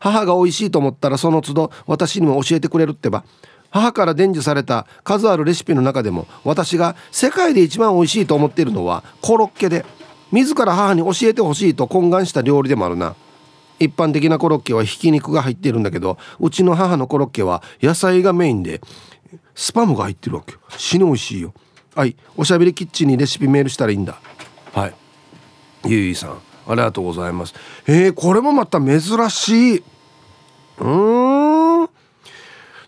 [0.00, 3.22] 母が美味しいと思ったらその都度私にも教えてくれるってば。
[3.70, 9.86] 母から伝授された数あるレシピの中でも私が世界で一番美味しいと思っているのはコロッケで
[10.32, 13.14] 自ら母に教えてほしいと懇願した料理でもあるな。
[13.78, 18.80] 一般的なコロッケはひき肉が入ってるんだけどうちの母のコロッケは野菜がメインで
[19.54, 20.58] スパムが入ってるわけよ。
[20.76, 21.52] 死に美味しいよ。
[21.94, 22.16] はい。
[22.36, 24.20] おしゃべりキッチンにレシピメールしたらいいんだ。
[24.72, 24.94] はい。
[25.84, 26.38] ゆいさん。
[26.66, 27.54] ありがとうございます。
[27.86, 29.78] えー、これもまた珍しい。
[29.78, 31.90] うーん。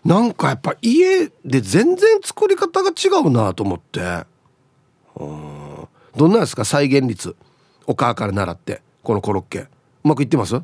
[0.03, 4.25] なんかやっぱ家で全然作り方が違うなと思って。
[5.15, 5.87] うん。
[6.15, 6.65] どんなですか？
[6.65, 7.35] 再現率。
[7.85, 8.81] お母から習って。
[9.03, 9.59] このコロッケ。
[9.59, 9.69] う
[10.03, 10.61] まくいってます？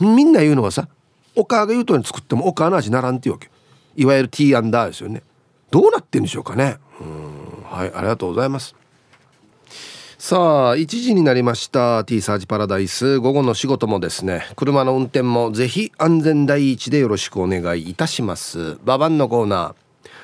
[0.00, 0.88] みんな言うのはさ
[1.36, 3.50] お母が言うとおり作ってもお母の味ならんっていうわけ。
[3.96, 5.22] いわゆる T アンダーですよね。
[5.70, 6.76] どうなってんでしょうかね。
[7.00, 7.64] うん。
[7.64, 8.74] はいありがとうございます。
[10.18, 12.04] さあ1時になりました。
[12.04, 13.18] T サージパラダイス。
[13.18, 14.46] 午後の仕事もですね。
[14.56, 18.76] 車の運転もぜひ安全第一でよろしくお願いいたします。
[18.84, 19.74] ババンのコーナー。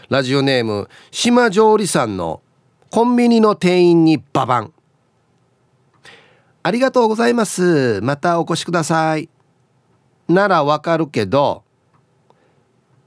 [0.09, 2.41] ラジオネーム島上里さんの
[2.91, 4.73] コンビニの店員にババン。
[6.63, 8.01] ありがとうございます。
[8.03, 9.29] またお越しください。
[10.31, 11.63] ならわかるけど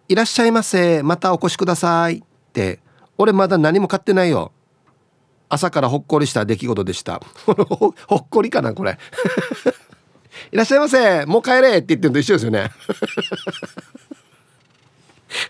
[0.10, 2.18] いらっしゃいませまたお越しください。
[2.18, 2.22] っ
[2.54, 2.80] て
[3.18, 4.52] 俺まだ何も買ってないよ。
[5.50, 7.22] 朝からほっこりした出来事でした。
[7.46, 8.98] ほっこりかなこれ。
[10.52, 12.72] いらっしゃいませもう帰れって言ってると一緒ですよね。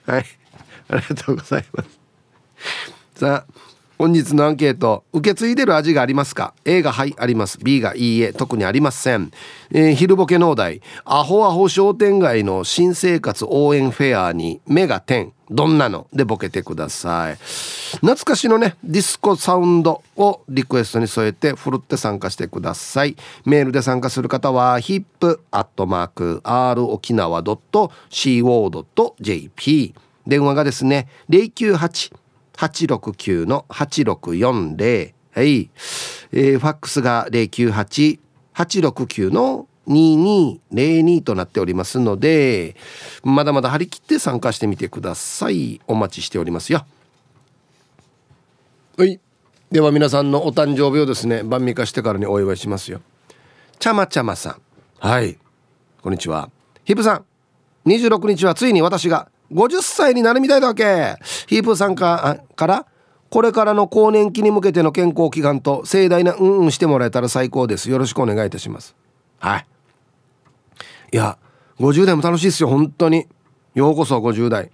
[0.06, 0.26] はい。
[0.90, 1.90] ありがとうございます。
[3.20, 3.63] さあ
[4.04, 7.58] 本日のアンケート受け継いでる味がありますか？A がはいあります。
[7.64, 9.32] B がいいえ特にありません、
[9.72, 10.82] えー、昼ボケ農大。
[11.06, 15.32] アホアホ商店街の新生活応援フェアに目が点。
[15.50, 16.08] どんなの？
[16.12, 17.38] でボケてください。
[18.02, 23.16] 懐かしのねディスコサウンドをリクエストに添えてふるって参加してください。
[23.46, 27.96] メールで参加する方は hip.r 沖縄 .co.jp
[30.28, 32.12] 電話がですね098
[32.58, 35.70] 869の8640はい、
[36.32, 42.76] えー、ファックスが098869の2202となっておりますので
[43.24, 45.82] まだまだ張り切って参加してみてください。
[45.88, 46.86] お待ちしておりますよ。
[48.98, 49.20] はい。
[49.72, 53.02] では皆さんのお誕生日をですね晩味化してからにお祝いしますよ。
[53.80, 54.62] ちゃまちゃまさん。
[55.00, 55.38] はい。
[56.02, 56.50] こんにちは。
[56.86, 57.26] ヒプさん。
[57.90, 61.16] 26日はついに私が50歳になるみたいだけ。
[61.48, 62.86] ヒープさんかから
[63.30, 67.90] これからの更年期に向けての健康祈願と盛大なうんうんしてもらえたら最高です。
[67.90, 68.96] よろしくお願いいたします。
[69.40, 69.66] はい。
[71.12, 71.38] いや
[71.80, 72.70] 50代も楽しいですよ。
[72.70, 73.28] 本当に。
[73.74, 74.70] ようこそ50代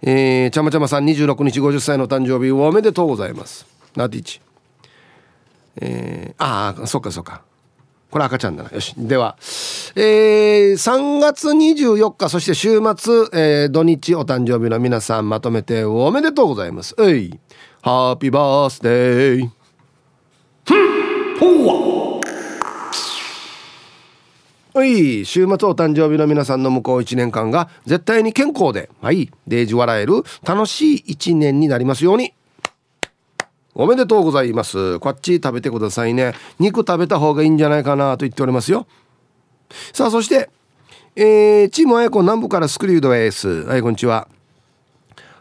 [0.00, 3.66] えー、ちゃまちゃまさん26日50歳の誕生日おめでとうございます。
[3.96, 4.40] ナティチ。
[5.80, 7.42] えー、ああそっかそっか。
[8.10, 8.70] これ赤ちゃんだな。
[8.70, 8.94] よし。
[8.96, 9.36] では
[9.94, 16.94] えー、3月24日そして週末、えー、土日お誕生日の皆さんまとめておめでとうございます。
[16.98, 17.38] えい。
[17.82, 19.50] ハッピーバースデー
[21.38, 22.20] ほ
[24.74, 25.24] はい。
[25.24, 29.30] 週末お誕生日の皆さんの向こう1年間が絶対に健康ではい。
[29.46, 32.32] デージ笑える楽しい1年になりますように
[33.80, 34.98] おめでとうございます。
[34.98, 36.34] こっち食べてくださいね。
[36.58, 38.88] 肉食べた方がいいんじゃないかなと言っておりますよ。
[39.92, 40.50] さあそして、
[41.14, 44.26] えー、チームあやこ南部からスクリュードエースはいこんにちは。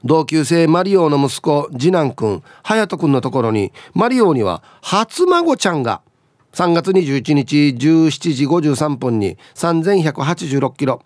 [0.04, 6.04] 同級生マリオの息子次男くん隼人くんのところにマリオには初孫ちゃんが
[6.52, 11.02] 3月21日17時53分に3186キロ。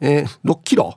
[0.00, 0.96] えー、6キロ？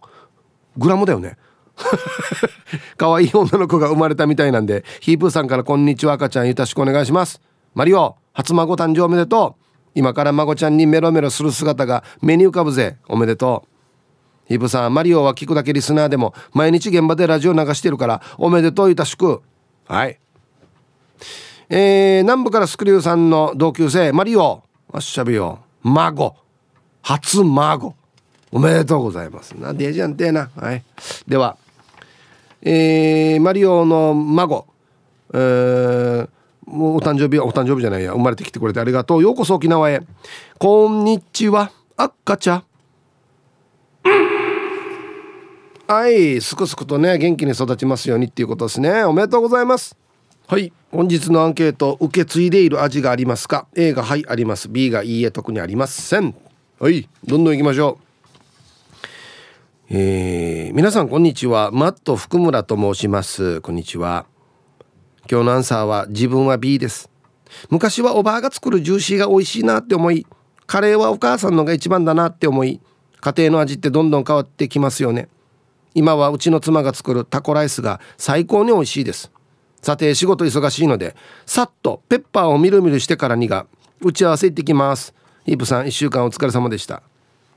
[0.78, 1.36] グラムだよね。
[2.98, 7.42] 可愛い女の子が生まれたみたいなんでヒープーさんからこんにちは赤ちゃんよろしくお願いします。
[7.74, 9.64] マリオ初孫誕生おめでとう。
[9.96, 12.98] 今から孫ちゃんにメロメロする姿が目に浮かぶぜ。
[13.08, 13.70] おめでとう。
[14.48, 19.42] ヒープーさんマリオは聞くだけリスナーでも毎日現場でラジオ流してるからおめでとういたしく。
[19.88, 20.20] はい。
[21.70, 24.64] えー、南部からスクリューさんの同級生マリオ。
[24.92, 25.60] あっしゃべよ。
[25.82, 26.36] 孫。
[27.02, 27.96] 初孫。
[28.52, 29.52] おめでとうございます。
[29.54, 30.52] なデージャンテーな。
[30.56, 30.84] はい。
[31.28, 31.58] では
[32.66, 34.66] えー、マリオの孫、
[35.34, 36.30] えー、
[36.66, 38.14] もうお誕生日はお誕生日じゃないや。
[38.14, 39.22] 生まれてきてくれてありがとう。
[39.22, 40.02] ようこそ沖縄へ。
[40.60, 41.72] こんにちは。
[41.98, 42.64] 赤ちゃん。
[45.88, 46.40] はい。
[46.40, 49.04] すくすくとね元気に育ちますようにっていうことですね。
[49.04, 49.98] おめでとうございます。
[50.48, 50.72] はい。
[50.90, 54.70] 本日のアンケート受け継いでいる味がありますか？A がはいあります。
[54.70, 56.34] B がいいえ特にありません。
[56.80, 57.10] はい。
[57.26, 58.03] どんどん行きましょう。
[59.96, 61.70] えー、皆さんこんにちは。
[61.72, 63.62] マット福村と申します。
[63.62, 64.26] こんにちは。
[65.30, 67.12] 今日のアンサーは自分は B です。
[67.70, 70.26] 昔はおばあが作るジューシーが美味しいなって思い
[70.66, 72.82] カレーはお母さんのが一番だなって思い
[73.20, 75.30] 家庭の味ってどんどん変わってきますよね。
[75.94, 79.32] 今はうちの妻が作るタコライスが最高に美味しいです。
[79.84, 83.68] さて仕事忙しいのでさっとペッパーをみるみるしてからにが
[84.02, 85.14] 打ち合わせ行ってきます。
[85.46, 87.04] イープさん1週間お疲れ様でした。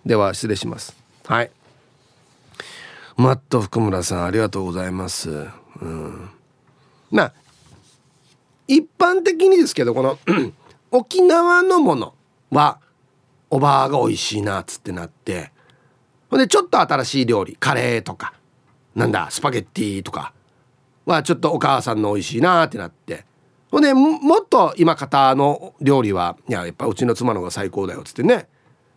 [0.04, 0.94] では失礼します。
[1.24, 1.50] はい。
[3.16, 5.30] マット福村さんありがとうございます。
[5.80, 6.30] うん。
[7.10, 7.32] まあ
[8.68, 10.18] 一般的にですけどこの
[10.90, 12.14] 沖縄のもの
[12.50, 12.78] は
[13.48, 15.52] おばあが美味しいなっつってなって
[16.30, 18.34] ほんでちょっと新しい料理カレーとか
[18.94, 20.32] なんだスパゲッティとか
[21.04, 23.24] はちょっとお母さんの美味しいなってなって
[23.70, 28.48] ほんでもっと今方の料理はいややっぱうちの妻の方が最高だよっつってね。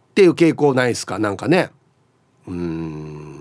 [0.10, 1.20] っていう傾向ないですか？
[1.20, 1.70] なんかね。
[2.48, 3.39] うん。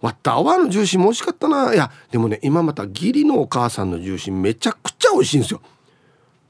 [0.00, 1.74] わった泡の重心も美味しかったな。
[1.74, 5.60] いやでもね今また義理のお母さんの重心めちゃくちゃ美味しいんですよ。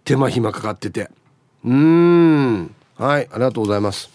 [0.04, 1.10] 手間暇かかってて。
[1.64, 2.74] うん。
[2.96, 4.10] はいありがとうございます。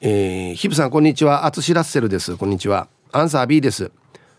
[0.00, 1.46] えー、ヒブさんこんにちは。
[1.46, 2.36] アツシラッセルです。
[2.36, 2.88] こんにちは。
[3.12, 3.90] アンサー B です。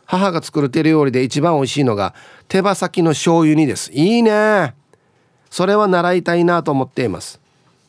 [0.06, 2.14] 母が作る手料理で一番美味しいのが
[2.48, 3.92] 手羽先の醤油煮です。
[3.92, 4.76] いいね。
[5.50, 7.40] それは習いたいなと思っています。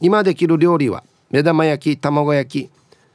[0.01, 2.71] 今できる料理は目玉焼き卵焼き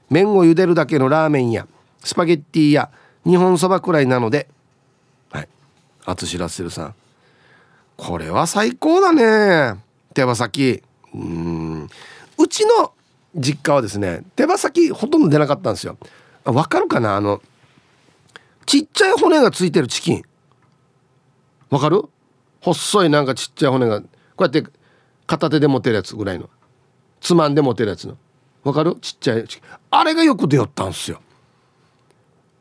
[0.09, 1.67] 麺を茹でるだけのラーメンや
[2.03, 2.89] スパゲッティや
[3.25, 4.49] 日本そばくらいなので。
[5.31, 5.47] はい。
[6.05, 6.95] 淳ラッセルさん。
[7.97, 9.79] これは最高だね。
[10.13, 10.81] 手羽先。
[11.13, 11.89] うん。
[12.37, 12.93] うちの
[13.35, 15.97] 実家はですね手羽先ほとんど出なかったんですよ。
[16.43, 17.15] わかるかな？
[17.15, 17.41] あの
[18.65, 20.23] ちっちゃい骨がついてるチキン。
[21.69, 22.03] わかる？
[22.61, 24.01] 細いなんかちっちゃい骨が。
[24.01, 24.07] こ
[24.39, 24.63] うやって
[25.27, 26.49] 片手で持てるやつぐらいの。
[27.19, 28.17] つまんで持てるやつの。
[28.63, 28.95] わかる？
[29.01, 29.45] ちっちゃい
[29.91, 31.21] あれがよく出よったんすよ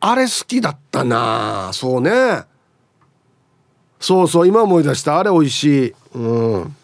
[0.01, 1.71] あれ好きだったな。
[1.75, 2.45] そうね。
[4.01, 5.19] そうそう今思い出した。
[5.19, 5.95] あれ美味しい。
[6.15, 6.77] うん。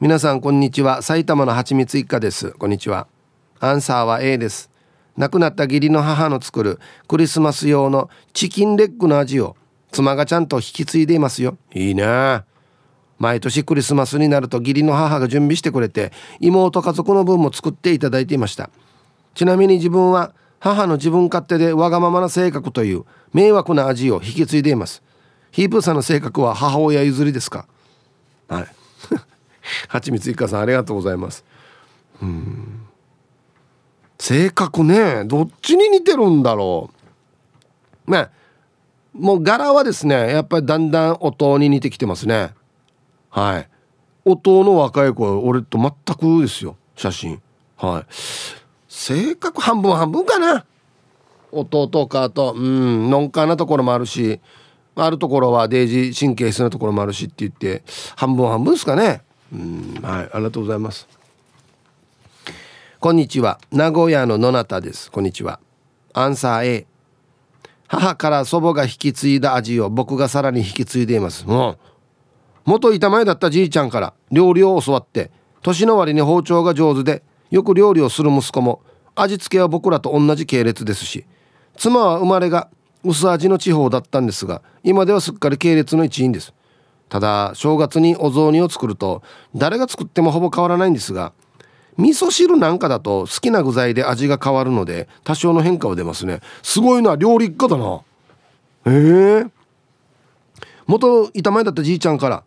[0.00, 1.00] 皆さんこんにちは。
[1.00, 2.50] 埼玉のはちみつ一家です。
[2.50, 3.06] こんにちは。
[3.60, 4.68] アンサーは A です。
[5.16, 9.56] 亡くなった義理の母の作るクリスマス用のチキンレッグの味を
[9.92, 11.56] 妻がちゃんと引き継いでいますよ。
[11.72, 12.42] いいね。
[13.20, 18.70] 毎年クリスマスになると義理の母が準備してくれて妹家族の分も作っていただいていました。
[19.34, 20.32] ちなみに自分は
[20.64, 23.04] 母の自分勝手でわがままな性格という
[23.34, 25.02] 迷惑な味を引き継いでいます。
[25.50, 27.66] ヒープーさんの性格は母親譲りですか？
[28.48, 28.66] はい
[29.88, 31.44] はちみついかさんありがとうございます。
[32.22, 32.80] うん。
[34.18, 36.88] 性格ねどっちに似てるんだろ
[38.08, 38.10] う。
[38.10, 38.28] ね
[39.12, 42.54] もう柄はですねやっぱりだんだん音に似てきてますね。
[43.28, 43.68] はい。
[44.24, 47.42] 音の若い子は俺と全くですよ写真。
[47.76, 48.06] はい。
[48.96, 50.64] 性格半分半分かな。
[51.50, 54.40] 弟かとうんのんかなところもあるし
[54.94, 57.82] あるところはデイジー神経質なところもあるしって言って
[58.16, 59.22] 半分半分ですかね。
[59.52, 61.08] うんはいありがとうございます。
[63.00, 63.58] こんにちは。
[63.72, 65.10] 名古屋の野中です。
[65.10, 65.58] こんにちは。
[66.12, 66.86] アンサー A
[67.88, 71.44] 母から祖母が引き継いだ味を僕がさらに引き継いでいます。
[71.46, 71.76] うん。
[72.64, 75.32] 元板前だったじいちゃんから料理を教わって
[75.62, 77.24] 年の割に包丁が上手で
[77.54, 78.80] よく料理をする息子も
[79.14, 81.24] 味付けは僕らと同じ系列ですし
[81.76, 82.68] 妻は生まれが
[83.04, 86.52] 薄味の地方だったんですが今ではすっかり系列の一員です。
[87.08, 89.22] ただ正月にお雑煮を作ると
[89.54, 91.32] 誰が作ってもほぼ変わらないんですが
[91.96, 96.40] 味噌汁なんかだと好きな具材で味が変わるので多少の変化は出ますね。
[96.64, 98.00] すごいな料理一家だな。
[98.86, 98.92] ええ。
[99.42, 99.50] ー、
[100.88, 102.42] 元板前だったじいちゃんから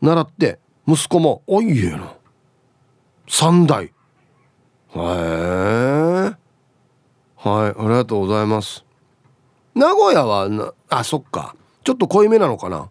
[0.00, 2.14] 習って息子もおいえな。
[3.28, 3.93] 3代。
[4.96, 6.36] へえ
[7.36, 8.84] はいありがとうございます。
[9.74, 11.56] 名古屋はなあそっか。
[11.82, 12.88] ちょっと濃いめなのかな。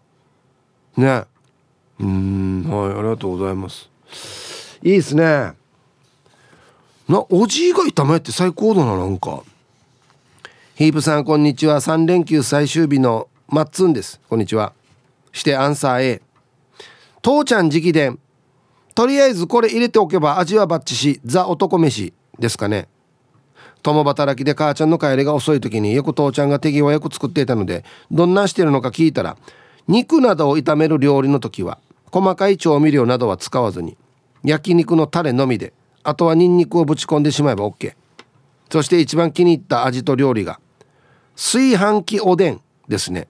[0.96, 1.24] ね。
[1.98, 3.90] うんはいありがとうございます。
[4.82, 5.54] いいですね。
[7.08, 9.42] なおじいが炒めって最高だななんか。
[10.74, 11.80] ヒープさんこんにちは。
[11.80, 14.20] 3連休最終日のマッツンです。
[14.28, 14.72] こんにちは。
[15.32, 16.22] してアンサー A
[17.22, 18.18] 父ちゃん直伝。
[18.94, 22.88] とりあえずこれ入れておけば味はバッチしザ男飯ですかね。
[23.82, 29.36] 共働きで母ちゃんの帰りが遅い時によく父ちゃんが手際よく作っていたのでどんなしてるのか聞いたら
[29.86, 31.78] 肉などを炒める料理の時は
[32.10, 33.98] 細かい調味料などは使わずに
[34.42, 37.94] 焼肉のタレのみであとはニンニクをぶち込んでしまえば OK
[38.70, 40.60] そして一番気に入った味と料理が
[41.36, 43.28] 炊飯器おでんですね。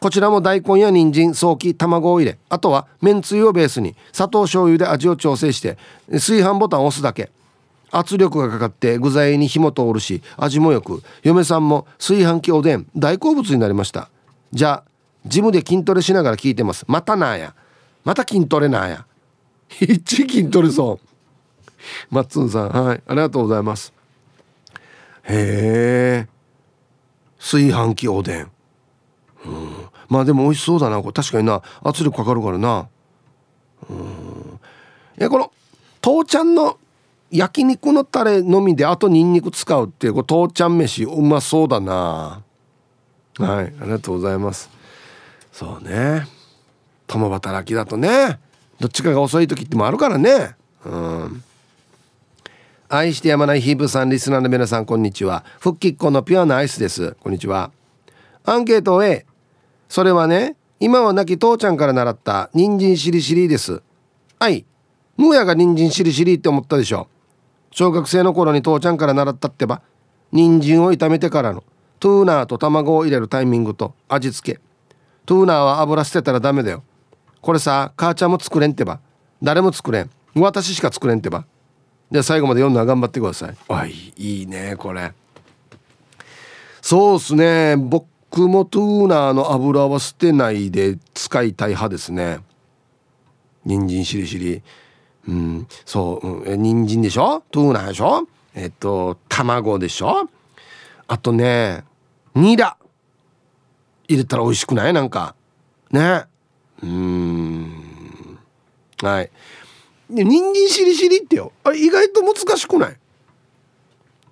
[0.00, 5.78] こちらも大根や人参早期卵を入れあとはめんつゆをベースに砂糖醤油で味を調整して
[6.10, 7.30] 炊飯ボタンを押すだけ。
[7.92, 14.10] 圧力がかかって具材に火も通るし味もよく嫁さんも炊飯器おでん大好物になりました。
[14.52, 14.90] じゃあ
[15.24, 16.84] ジムで筋トレしながら聞いてます。
[16.88, 17.54] またなや。
[18.04, 19.06] また筋トレなや。
[19.68, 21.06] 一筋トレそう。
[22.10, 23.92] マッツンさんはいありがとうございます。
[25.24, 26.28] へえ
[27.38, 28.50] 炊飯器おでん。
[30.08, 31.12] まあでも美味しそうだなこれ。
[31.12, 31.62] 確かにな。
[31.82, 32.88] 圧力かかるからな。
[33.90, 34.60] うん。
[35.18, 35.52] いやこの
[36.00, 36.78] 父ちゃんの
[37.30, 42.42] 焼肉のタレのみであとニンニク使うっていうこれ父ちゃん飯うまそうだな。
[43.38, 44.70] はいありがとうございます。
[45.52, 46.26] そうね。
[47.06, 48.38] 共働きだとね。
[48.78, 50.54] どっちかが遅い時ってもあるからね。
[50.84, 51.42] うん。
[52.88, 55.44] 愛してやまないヒープさんリスナーの皆さんこんにちは。
[55.58, 57.16] 復帰っ子のピュアなアイスです。
[57.20, 57.72] こんにちは。
[58.44, 59.26] アンケート A
[59.88, 63.82] それはね今は亡き父ちゃんから習った人参しりしりです。
[64.38, 64.66] はい。
[65.16, 67.08] むやが人参しりしりって思ったでしょ。
[67.70, 69.82] 小学生の頃に父ちゃんから習ったってば
[70.32, 71.64] 人参を炒めてからの
[71.98, 74.60] トゥーナーと卵を入れるタイミングと味付け。
[75.24, 76.82] トゥーナーは油捨てたらダメだよ。
[77.40, 79.00] これさ母ちゃんも作れんってば。
[79.42, 80.10] 誰も作れん。
[80.34, 81.46] 私しか作れんってば。
[82.10, 83.56] で最後まで読んだら頑張ってください。
[83.68, 85.12] あいいねこれ。
[86.82, 87.76] そうっすね。
[87.76, 88.06] 僕
[88.42, 92.40] もトゥーナーの油は捨てないで使いたい派ですね。
[93.64, 94.62] 人参しりしり。
[95.28, 95.66] うん。
[95.84, 97.42] そう、うん、人参でしょ？
[97.50, 98.28] トゥーナーでしょ？
[98.54, 100.28] えっと卵でしょ？
[101.08, 101.84] あとね
[102.34, 102.76] ニラ。
[104.08, 104.92] 入れたら美味しくない？
[104.92, 105.34] なんか。
[105.90, 106.24] ね。
[106.82, 108.38] うん。
[109.02, 109.30] はい。
[110.08, 111.52] 人参しりしりってよ。
[111.64, 112.96] あれ意外と難しくない？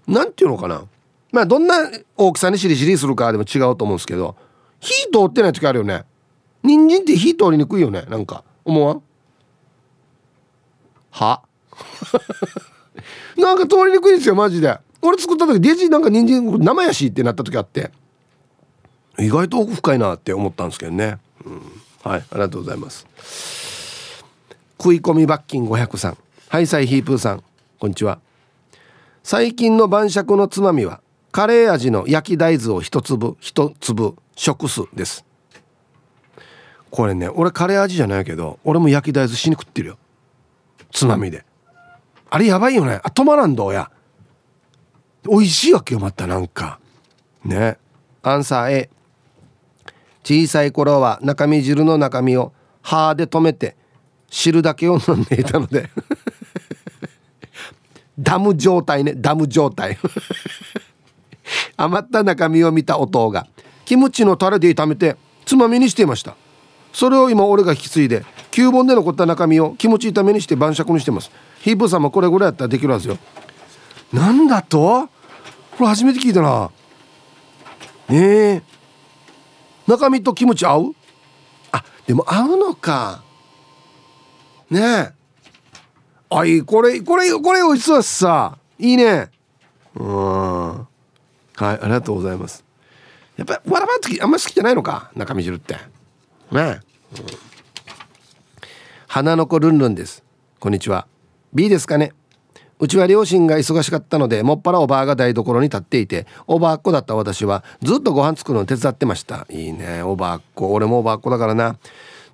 [0.06, 0.84] なんていうのかな？
[1.34, 1.74] まあどんな
[2.16, 4.36] 大きさにしりしりするかでも違うと思うんですけど
[4.78, 6.04] 火通ってない時あるよね。
[6.62, 8.44] 人参って火通りにくいよねなんか。
[8.64, 9.02] 思わん？
[11.10, 11.42] は？
[13.36, 14.78] なんか通りにくいんですよマジで。
[15.02, 17.90] 俺作った時デジなんか人参生やしってなった時あって。
[19.18, 21.60] 意外と奥深いなって思ったんですけどね、うん、
[22.02, 23.06] はいありがとうございます。
[24.80, 26.18] 食い込み罰金500さん。
[26.48, 27.42] ハイサイヒープーさん。
[27.80, 28.20] こんにちは。
[29.22, 31.00] 最近の晩酌のつまみは？
[31.34, 35.24] カレー味の焼き大豆を一粒一粒食すです。
[36.92, 39.98] これね俺カレー味じゃないけど俺も焼き大豆しに食ってるよ。
[40.92, 41.44] つまみで。
[42.30, 43.00] あれやばいよね。
[43.02, 43.90] あ止まらんどうや
[45.28, 46.78] 美味しいわけよまたなんか。
[47.44, 47.78] ね。
[48.22, 48.90] アンサー A
[50.22, 53.74] 小さい頃は中身汁の中身を歯で止めて
[54.30, 55.90] 汁だけを飲んでいたので。
[58.20, 59.14] ダム状態ね。
[59.16, 59.98] ダム状態。
[61.76, 63.46] 余った中身を見たお父が
[63.84, 66.36] キムチのタレで炒めてつまみにしていました。
[66.92, 71.30] それを今俺が引き継いで9本で残った中身をキムチ炒めにして晩酌にしてます。
[71.60, 73.18] ヒープさんもこれぐらいやったらできるはずよ。
[74.12, 75.08] なんだと？
[75.76, 76.70] これ初めて聞いたな。
[78.08, 78.62] ねえ。
[79.88, 80.94] 中身とキムチ合う？
[81.72, 83.24] あでも合うのか。
[84.70, 85.12] ねえ。
[86.30, 88.56] あいこれこれこれ美味しそうですさ。
[88.78, 89.30] いいね。
[89.96, 90.86] うん。
[91.56, 92.64] はいありがとうございます。
[93.36, 95.10] やっぱわらばんきあんま好きじゃないのか？
[95.14, 95.74] 中身汁って。
[95.74, 95.80] ね。
[96.52, 96.80] え、うん、
[99.06, 100.24] 花の子ルンルンです。
[100.60, 101.06] こんにちは。
[101.52, 102.12] B ですかね？
[102.80, 109.46] うちは両親が忙しかったのでもっぱらおばあが台所に立っていておばあっ子だった私はずっとご飯作るの手伝ってました。
[109.48, 110.02] いいね。
[110.02, 111.76] おばあっ子俺もおばあっ子だからな。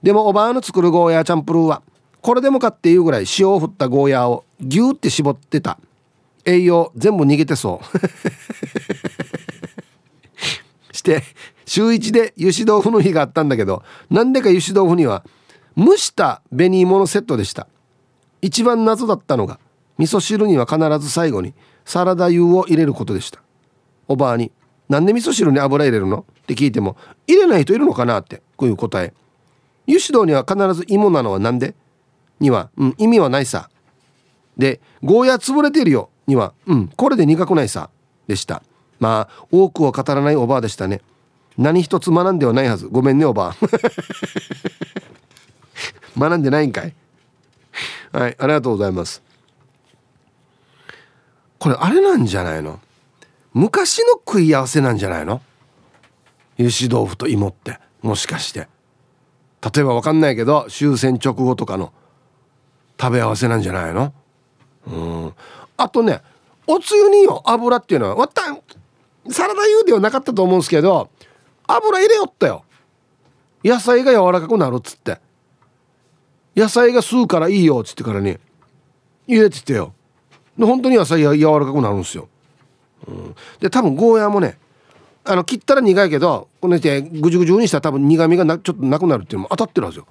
[0.03, 1.83] でもおばあの作るゴーヤーチャンプルーは
[2.23, 5.79] これでもかっていうぐらい塩を振ったゴーヤーをギューって絞ってた。
[6.45, 7.86] 栄養全部逃げてそう
[10.97, 11.22] して
[11.66, 15.24] 週1で油脂豆腐の日があったんだけどなんでか油脂豆腐には
[15.76, 17.66] 蒸した紅芋のセットでした
[18.43, 19.59] 一番謎だったのが
[19.99, 23.41] 味噌汁には必ず最後にサラダ油を入れることでした
[24.09, 24.51] おばあに
[24.88, 29.12] 「なんで味噌汁に油入れるの?」って聞いても「入れない人いるのかな?」ってこういう答え
[29.88, 31.74] 油脂豆には必ず芋なのは何で？
[32.41, 33.70] には、うん、意味はないさ。
[34.57, 37.91] で、ゴーヤ潰れてるよには、うん、これで苦くないさ。
[38.27, 38.62] でした。
[39.01, 41.01] まあ、多くを語らないおばあでしたね。
[41.59, 42.87] 何一つ学んではないはず。
[42.87, 43.57] ごめんね、おばあ。
[46.18, 46.95] 学んでないんかい。
[48.12, 49.23] はい、ありがとうございます。
[51.59, 52.79] これ、あれなんじゃないの？
[53.53, 55.43] 昔の食い合わせなんじゃないの？
[56.59, 57.79] 油脂豆腐と芋って。
[58.03, 58.68] もしかして。
[59.62, 61.93] 例えば分かんないけど終戦直後とかの
[62.99, 64.12] 食べ合わせなんじゃないの？
[64.87, 65.35] うん
[65.83, 66.20] あとね
[66.66, 68.43] おつゆによ油っていうのはわた
[69.31, 71.11] サラダ油ではなかったと思うんですけど
[71.66, 72.64] 油入れよったよ。
[73.64, 75.20] 野菜が柔らかくなるっつって。
[76.57, 78.37] 野菜が吸うからいいよっつってからに
[79.26, 79.95] 入れててよ。
[80.59, 82.28] で本当に野菜が柔らかくなるんですよ、
[83.09, 84.59] うん、で多分ゴーヤーもね
[85.24, 90.07] あの切ったら苦いけどこのてぐじゅぐじゅにしたら多分苦みがなちょっとなくなるっていうのも当たってるはずよ、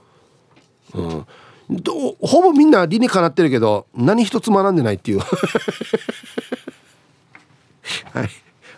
[0.95, 1.27] うん。
[1.69, 5.19] どほぼみんな理にかなってるけど何一つ学んでないっていう。
[8.11, 8.29] はい。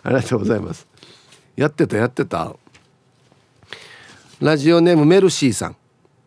[0.04, 0.86] ありがとうございます。
[1.56, 2.54] やってたやってた。
[4.40, 5.76] ラジオネームメルシーさん。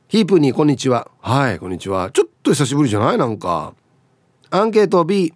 [0.07, 1.09] ヒープにこんにちは。
[1.21, 2.09] はいこんにちは。
[2.11, 3.17] ちょっと久しぶりじゃない？
[3.17, 3.73] なんか。
[4.49, 5.33] アンケート B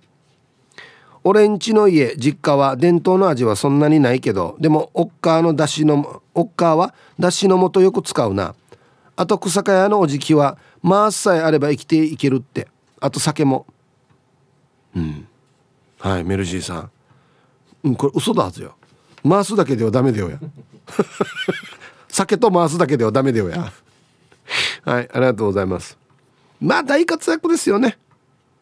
[1.23, 8.55] 俺んちの家実家は伝統の味はそんなにないけどでもおっかーのだしのおっかーはだしの素よく使うな。
[9.19, 12.69] あと草加屋のおじきはマースさえあれば生きていけるって
[13.01, 13.65] あと酒も
[14.95, 15.27] うん
[15.99, 16.91] はいメルジーさん
[17.83, 18.75] うんこれ嘘だはずよ
[19.27, 20.39] 回すだけではダメだよや
[22.07, 23.73] 酒と回すだけではダメだよや
[24.85, 25.97] はいありがとうございます
[26.61, 27.97] まあ大活躍ですよね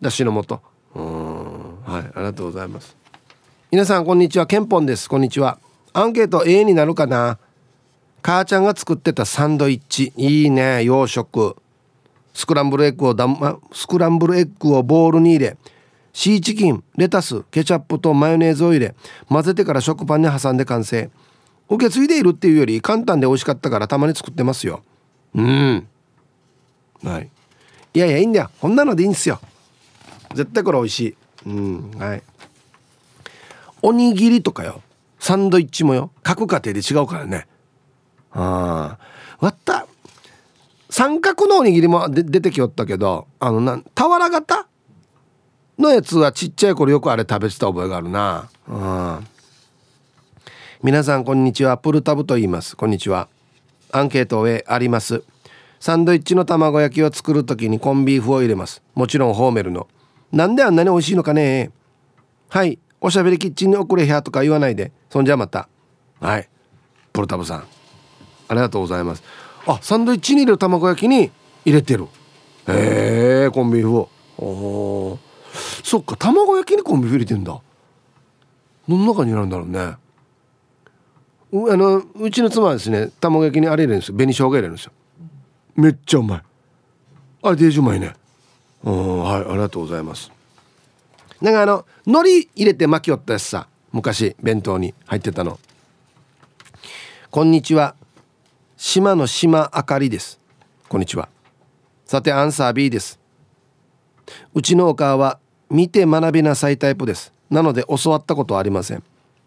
[0.01, 0.59] だしの素
[0.95, 2.97] うんはいありがとうございます
[3.69, 5.59] 皆さんこんにちはケンポンですこんにちは
[5.93, 7.37] アンケート A になるかな
[8.27, 10.11] 母ちゃんが作ってたサンドイッチ。
[10.17, 11.55] いいね洋食。
[12.33, 15.57] スクランブルエッグをだ、ま、スクランブルエッグをボウルに入れ。
[16.11, 18.95] シーチキンレタスケチャップとマヨネーズを入れ。
[19.29, 21.09] 混ぜてから食パンに挟んで完成。
[21.69, 24.83] 受け継いでいるっていうより簡単で美味しかったからたまに作ってますよ。
[25.33, 25.87] うん。
[27.03, 27.29] はい。
[27.93, 28.51] いやいやいいんだよ。
[28.59, 29.39] こんなのでいいんですよ。
[30.33, 31.15] 絶対これ美味しい。
[31.45, 31.91] うん。
[31.97, 32.23] はい。
[33.81, 34.81] おにぎりとかよ。
[35.17, 36.11] サンドイッチもよ。
[36.23, 37.47] 各家庭で違うからね。
[38.37, 38.99] ああ
[39.39, 39.87] 割った。
[40.89, 44.67] 三角のおにぎりも出てきよったけどあのな俵型
[45.77, 48.49] のやつはちっちゃい頃よくあれ食べてた覚えがあるな。
[48.67, 49.27] うん。
[50.83, 51.77] 皆さんこんにちは。
[51.77, 52.77] プルタブと言います。
[52.77, 53.27] こんにちは。
[53.91, 55.23] アンケートへあります。
[55.79, 58.81] サンドイッチの卵焼きを作る時にコンビーフを入れます。
[58.95, 59.87] もちろんホーメルの。
[60.31, 61.71] なんであんなに美味しいのかね。
[62.49, 62.79] はい。
[63.01, 64.91] おしゃべりキッチンに遅れやとか言わないで。
[65.09, 65.69] そんじゃまた。
[66.19, 66.49] はい。
[67.13, 67.76] プルタブさん。
[68.47, 69.23] ありがとうございます。
[69.65, 71.31] あサンドイッチに入れる卵焼きに
[71.65, 72.07] 入れてる。
[72.67, 74.09] へえコンビーフを。
[74.39, 75.19] お
[75.83, 77.59] そっか卵焼きにコンビーフ入れてんだ。
[78.87, 79.95] どの中になるんだろうね。
[81.51, 84.15] うあのうちの妻はですね卵焼きにあれ入れるんですよ。
[84.15, 84.91] 紅生姜入れるんですよ。
[85.75, 86.41] めっちゃうまい。
[87.43, 88.13] あれデージうまいね。
[88.83, 90.31] うんはいありがとうございます。
[91.41, 95.59] なんかあの海苔入れて巻きよったやつさ昔弁当に入ってたの。
[97.29, 97.95] こんにちは。
[98.79, 100.39] 島の島あかりです。
[100.87, 101.29] こんにちは。
[102.05, 103.19] さてアンサー B です。
[104.53, 105.39] うちのお母は
[105.71, 107.33] 見て学びなさいタイプです。
[107.49, 109.01] なので教わったことはありません。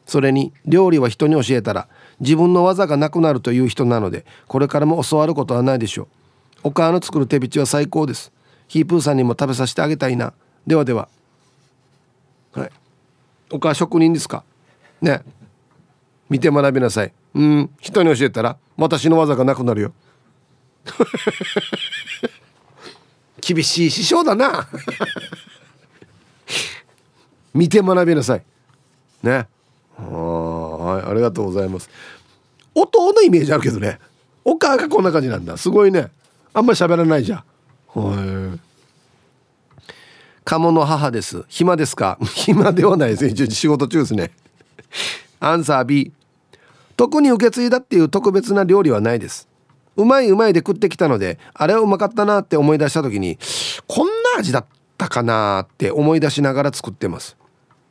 [0.04, 1.86] それに料理は人に教えたら
[2.18, 6.08] 自分の技がなくなるという人なのでこれからも教わることはないでしょう。
[6.64, 8.32] お母の作る手びちは最高です。
[8.66, 10.32] ヒープーさんにも食べさせてあげたいな。
[10.66, 11.08] ではでは。
[12.50, 12.70] はい。
[13.52, 14.42] お母職人ですか？
[15.00, 15.22] ね。
[16.30, 17.12] 見て学びなさい。
[17.34, 17.70] うん。
[17.80, 19.92] 人に教えたら私の技がなくなるよ。
[23.40, 24.68] 厳しい師匠だな。
[27.52, 28.42] 見て学びなさい。
[29.22, 29.48] ね。
[29.98, 31.10] はい。
[31.10, 31.90] ありがとうございます。
[32.74, 33.98] 音のイメージあるけどね。
[34.44, 35.56] お母がこんな感じなんだ。
[35.56, 36.10] すごいね。
[36.54, 37.44] あんまり喋らないじゃん。
[37.98, 38.60] はい。
[40.44, 41.44] 鴨の母です。
[41.48, 42.18] 暇ですか？
[42.22, 43.26] 暇ではないです。
[43.44, 44.30] ね仕事中ですね。
[45.40, 46.12] アンサー B
[47.00, 49.48] 特に受け継いだっていう特別な料理はないです。
[49.96, 53.38] うまいうまいで食ってきたのであれはうまかったなって思い出した時に
[53.86, 54.66] こんな味だっ
[54.98, 57.38] たかなって思い出しながら作ってます。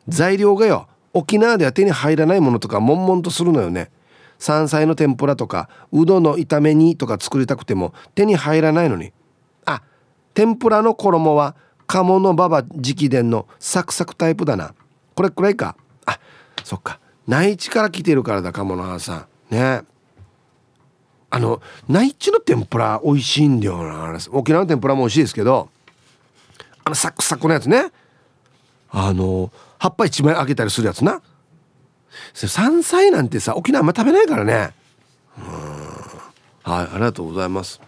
[0.07, 3.89] 材料がよ沖縄では手に入らないものとか悶々とするのよね。
[4.37, 9.11] 山菜の天ぷらとかうどの炒め煮とか作りたくても手に入らないのに。
[9.65, 9.81] あ
[10.35, 11.55] 天ぷらの衣は
[11.87, 14.75] 鴨の馬場直伝のサクサクタイプだな。
[15.15, 15.75] これくらいか。
[16.05, 16.19] あ
[16.63, 16.99] そっか。
[17.29, 19.55] 内地から来てるからだ鴨の母さん。
[19.55, 19.83] ね。
[21.29, 25.69] あの内地の天ぷら美味しいんだよな沖縄の天ぷらも美味しいですけど
[26.83, 27.91] あのサクサクのやつね。
[28.89, 31.21] あの葉っぱ一枚あげたりするやつな。
[32.33, 34.73] 山菜なんてさ沖縄あんま食べないからね。
[35.37, 36.71] うん。
[36.73, 37.79] はいありがとうございます。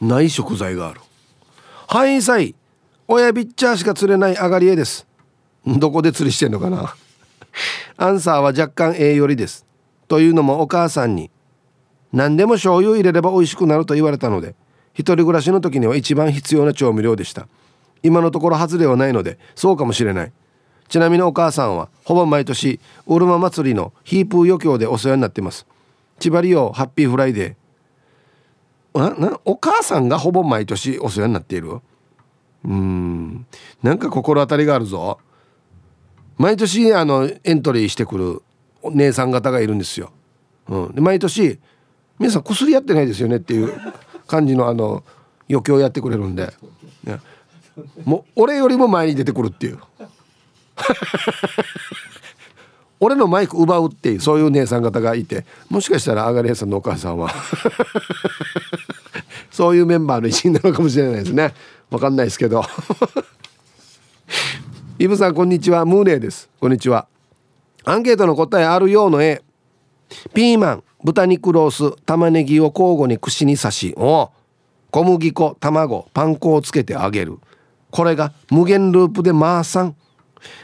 [0.00, 1.02] ない食材がある。
[1.86, 2.54] はいさい。
[3.08, 5.06] 親ビッチャーしか釣れない上がり絵です。
[5.66, 6.94] どこで釣りしてんのかな。
[7.96, 9.66] アンサーは若干 A よりです。
[10.06, 11.30] というのもお母さんに
[12.12, 14.54] 何でも醤油入れれば美味しくなると言われたので
[14.94, 17.48] 一人暮らしの時には一番必要な調味料でした。
[18.02, 20.32] 今のところ外れはないのでそうかもしれない。
[20.88, 25.66] ちなみにお母さんはほぼ毎年うるま祭りのヒーぷー余興でお世話になっています。
[26.18, 29.38] 千葉リオ Happy Friday。
[29.44, 31.80] お母さんがほぼ毎年お世話になっている？
[32.64, 33.46] うん。
[33.82, 35.18] なんか心当たりがあるぞ。
[36.38, 38.42] 毎年あのエントリーしてくる
[38.82, 40.12] お姉さん方がいるんですよ、
[40.68, 41.58] うん、で毎年
[42.18, 43.72] 皆さん薬やってないですよねっていう
[44.26, 45.04] 感じのあの
[45.50, 46.52] 余興やってくれるんで、
[47.04, 47.20] ね、
[48.04, 49.78] もう俺よりも前に出てくるっていう。
[53.00, 55.46] 俺のマイク奪うっていうそういう姉さん方がいて。
[55.68, 57.32] もしかしたらあがり屋さんのお母さんは。
[59.50, 61.54] そういうメンバーの一員なのかもしれないですね。
[61.90, 62.64] わかんないですけど。
[65.00, 65.84] イブさんこんにちは。
[65.84, 66.50] ムーネーです。
[66.58, 67.06] こんにちは。
[67.84, 69.44] アンケートの答えあるようの絵。
[70.34, 74.32] ピーマン豚肉ロース玉ねぎを交互に串に刺しお
[74.90, 77.38] 小麦粉卵パン粉をつけて揚げる。
[77.92, 79.94] これが無限ループでマーサン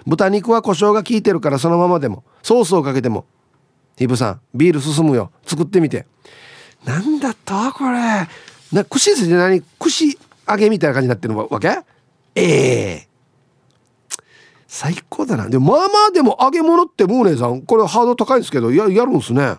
[0.04, 2.24] 豚肉は胡椒が効いてるからそのままでも。
[2.42, 3.26] ソースをかけても。
[3.96, 5.30] ヒブさんビール進むよ。
[5.46, 6.06] 作ってみて。
[6.84, 8.26] なんだとこれ。
[8.72, 9.36] な串ですね。
[9.36, 9.62] 何？
[9.78, 10.18] 串
[10.48, 11.68] 揚げみたいな感じになってるわけ？
[12.34, 13.06] ええ。
[13.08, 13.13] ー、
[14.74, 15.48] 最高だな。
[15.48, 19.54] でもまあまあでも揚げ物ってムーネさんこれハード高いんですけどややるんすね。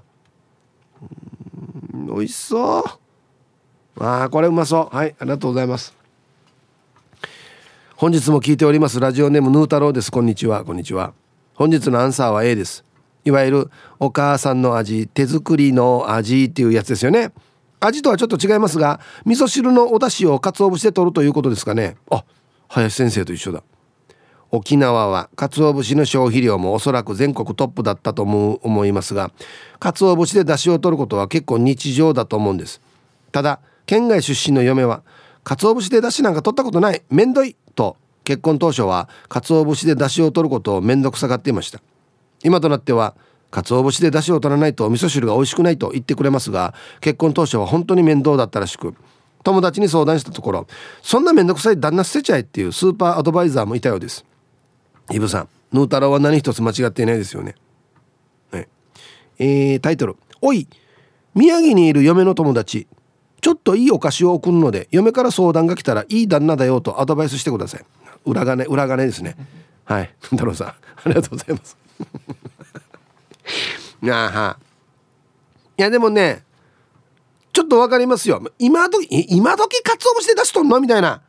[1.94, 4.04] 美味しそう。
[4.04, 4.94] ああこれうまそう。
[4.94, 5.96] はいありがとうございます。
[7.96, 9.00] 本日も聞いております。
[9.00, 10.12] ラジオネームヌー太郎です。
[10.12, 10.66] こんにちは。
[10.66, 11.14] こんにちは。
[11.54, 12.84] 本日のアンサーは A です。
[13.24, 17.32] いわゆるお母さんの味手作りの味っていうやつですよね。
[17.80, 21.96] 味とはちょっと違いますが味噌汁のお出汁を鰹節で取るということですかね。
[22.12, 22.26] あ
[22.68, 23.64] 林先生と一緒だ。
[24.52, 29.32] 沖縄は鰹節の消費量もおそらく全国トップだったと思いますが
[29.80, 32.82] 鰹節で出汁を取ることは結構日常だと思うんです。
[33.32, 35.04] ただ県外出身の嫁は
[35.44, 41.82] 鰹節で出汁なんか取ったことないめんどいと結婚当初は鰹節で出汁を取ることをめんどくさがっていました。
[42.44, 43.16] 今となっては
[43.52, 48.94] 鰹節で出汁を取らないと味噌汁が美味しくないと言ってくれますが結婚当初は本当に面倒だったらしく
[49.44, 50.68] 友達に相談したところ
[51.02, 54.26] そんな面倒くさい旦那捨てちゃえっていうスーパーアドバイザーもいたようです。
[55.12, 57.56] イブさんヌー太郎は何一つ間違っていないですよね。
[58.52, 58.68] ね。
[59.38, 60.68] えー、タイトル「おい
[61.34, 62.88] 宮城にいる嫁の友達
[63.42, 67.86] ちょっといいお菓子を送るので嫁から相談が来たらいい旦那だよとアドバイスしてください。
[68.26, 69.36] 裏金裏金ですね。
[69.84, 70.12] はい。
[70.22, 70.76] 太郎さんあ
[71.06, 71.78] りがとうございます。
[74.04, 74.58] あは
[75.78, 76.44] いやでもね
[77.54, 78.42] ちょっとわかりますよ。
[78.60, 80.80] 今時今時かつお節で出しとんの？
[80.80, 81.22] みたいな。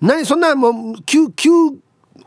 [0.00, 1.50] 何そんなもう急急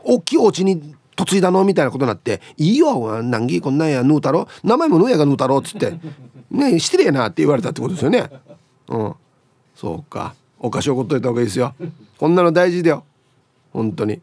[0.04, 4.48] 大きいお家に嫁いだのみたいなことになって「いいよ難儀こんなんやヌー太郎。
[4.64, 5.98] 名前もヌーやがヌー太郎」っつって
[6.50, 8.30] 「ね失礼な」って言われたってことですよね。
[8.88, 9.14] うん。
[9.74, 10.34] そうか。
[10.58, 11.74] お菓子送っといた方がいいですよ。
[12.18, 13.04] こんなの大事だよ。
[13.72, 14.20] 本当に。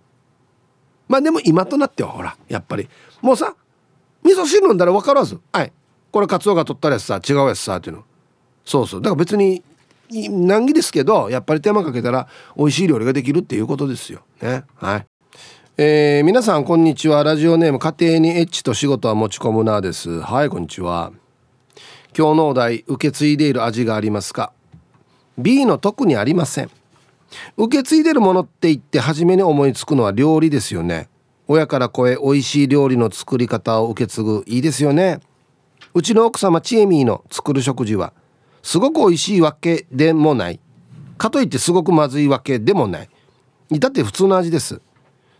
[1.07, 2.87] まあでも今となってはほらやっぱり。
[3.21, 3.55] もうさ
[4.23, 5.39] 味噌汁飲んだら分からず。
[5.51, 5.71] はい。
[6.11, 8.03] これカツオが取ったやつさ違うやつさっていうの。
[8.65, 9.01] そうそう。
[9.01, 9.63] だから別に
[10.11, 12.27] 難儀ですけどやっぱり手間かけたら
[12.57, 14.21] 美味しい料理ができるっていうことですよ。
[14.41, 14.63] ね。
[14.75, 15.07] はい
[15.81, 17.23] えー、皆さんこんにちは。
[17.23, 20.19] ラジオネーム家庭にエッチと仕事は持ち込むなです。
[20.19, 21.13] はいこんにちは。
[22.13, 24.51] 今日のお題受け継いでいる味がありますか
[25.37, 26.69] ？B の特にありません。
[27.55, 31.07] 受け継いでるものって言って初めに思いつくのは料理ですよね。
[31.47, 35.21] 親から子へ美味しい料理の作り方を受け継ぐいいですよね。
[35.93, 38.11] うちの奥様チエミーの作る食事は
[38.63, 40.59] すごく美味しいわけでもない。
[41.17, 43.09] かといってすごくまずいわけでもない。
[43.69, 44.81] 至って普通の味です。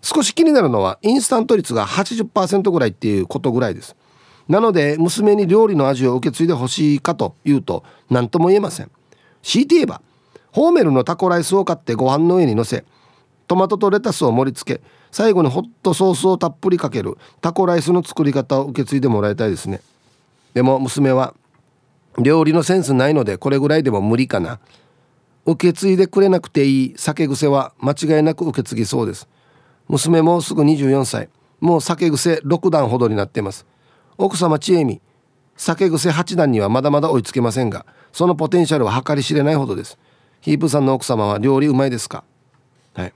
[0.02, 3.95] 少し気になるのはインスタント率が80%ぐらいっていうことぐらいです。
[4.47, 8.91] なので娘に料理の味を受け継いでほしいかというと何とも言えません。
[9.43, 10.02] 強いて言えば
[10.52, 12.84] ホーメルのタコライスを買ってご飯の上にのせ
[13.47, 14.82] トマトとレタスを盛り付け
[15.12, 19.82] 最後にホットソースをたっぷりかけるタコライスの作り方を受け継いでもらいたいですね。
[20.54, 21.34] でも娘は
[22.18, 24.60] 料理のセンスないのでこれぐらいでも無理かな。
[25.45, 29.28] 受け継いでくれなくていい酒癖は間違いなく受け継ぎそうです。
[29.90, 31.28] 娘もうすぐ24歳。
[31.60, 33.66] もう酒癖6段ほどになっています。
[34.18, 35.02] 奥様ちえみ
[35.58, 39.98] 酒癖8段にはまだまだ追いつけませんがそのポテンシャルは計り知れないほどです。
[40.40, 42.24] ヒープさんの奥様は料理うまいですか？
[42.94, 43.14] はい。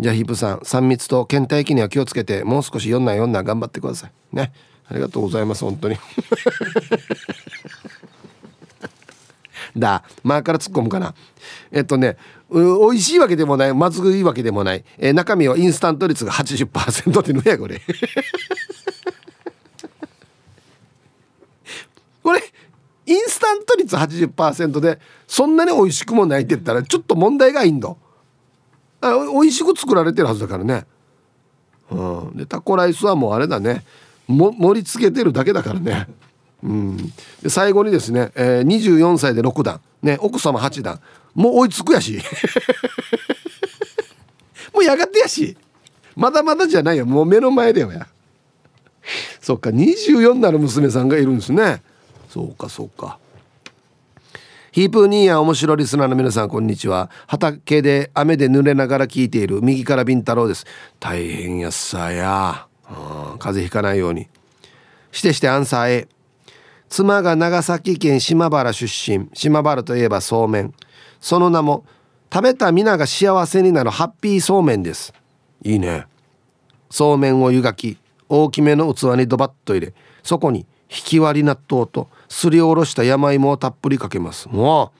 [0.00, 4.12] じゃあヒープさん3密と倦怠期には気をつけてもう少し4な4な頑張ってください。
[4.32, 4.52] ね。
[4.90, 5.96] ありがとうございます本当に。
[9.76, 10.04] だ。
[10.22, 11.14] 前から突っ込むかな。
[11.70, 12.16] えっとね
[12.50, 12.60] 美
[12.90, 13.74] 味しいわけでもない。
[13.74, 17.80] まずいわけでもない、えー、中身はインスタント率が80%ってのやこれ。
[22.22, 22.42] これ
[23.06, 27.94] インスタント率80%でそんなに美味しくもないって言ったらちょっと問題がいいんだ
[29.00, 30.86] あ美味しく作られてるはずだからね。
[31.90, 32.36] うん。
[32.36, 33.84] でタコライスはもうあれだね。
[34.26, 36.08] も盛り付けてるだけだからね。
[36.62, 36.96] うん。
[37.42, 39.80] で最後にですね、えー、24歳で6段。
[40.02, 41.00] ね奥様8段。
[41.34, 42.20] もう追いつくやし。
[44.72, 45.56] もうやがてやし。
[46.16, 47.06] まだまだじゃないよ。
[47.06, 48.06] もう目の前だよや。
[49.40, 49.70] そっか。
[49.70, 51.82] 24なる娘さんがいるんですね。
[52.28, 53.18] そうかそうか。
[54.72, 57.10] ヒープーニーヤ面白リスナーの皆さんこんにちは。
[57.26, 59.60] 畑で雨で濡れながら聞いている。
[59.62, 60.66] 右からビンタロウです。
[61.00, 62.96] 大変やっさや、うん、
[63.38, 64.28] 風邪ひかないように。
[65.10, 66.08] してしてアンサー A
[66.88, 69.28] 妻が長崎県島原出身。
[69.34, 70.74] 島原といえばそうめん。
[71.20, 71.84] その名も
[72.32, 75.12] 食べた皆が幸せになるハッピーそうめんです。
[75.62, 76.06] いいね。
[76.90, 84.48] そうめんを湯がき大きめの器にドバッと入れそこにひき割り納豆とすりおろした山芋をたっぷりかけます。
[84.48, 84.92] も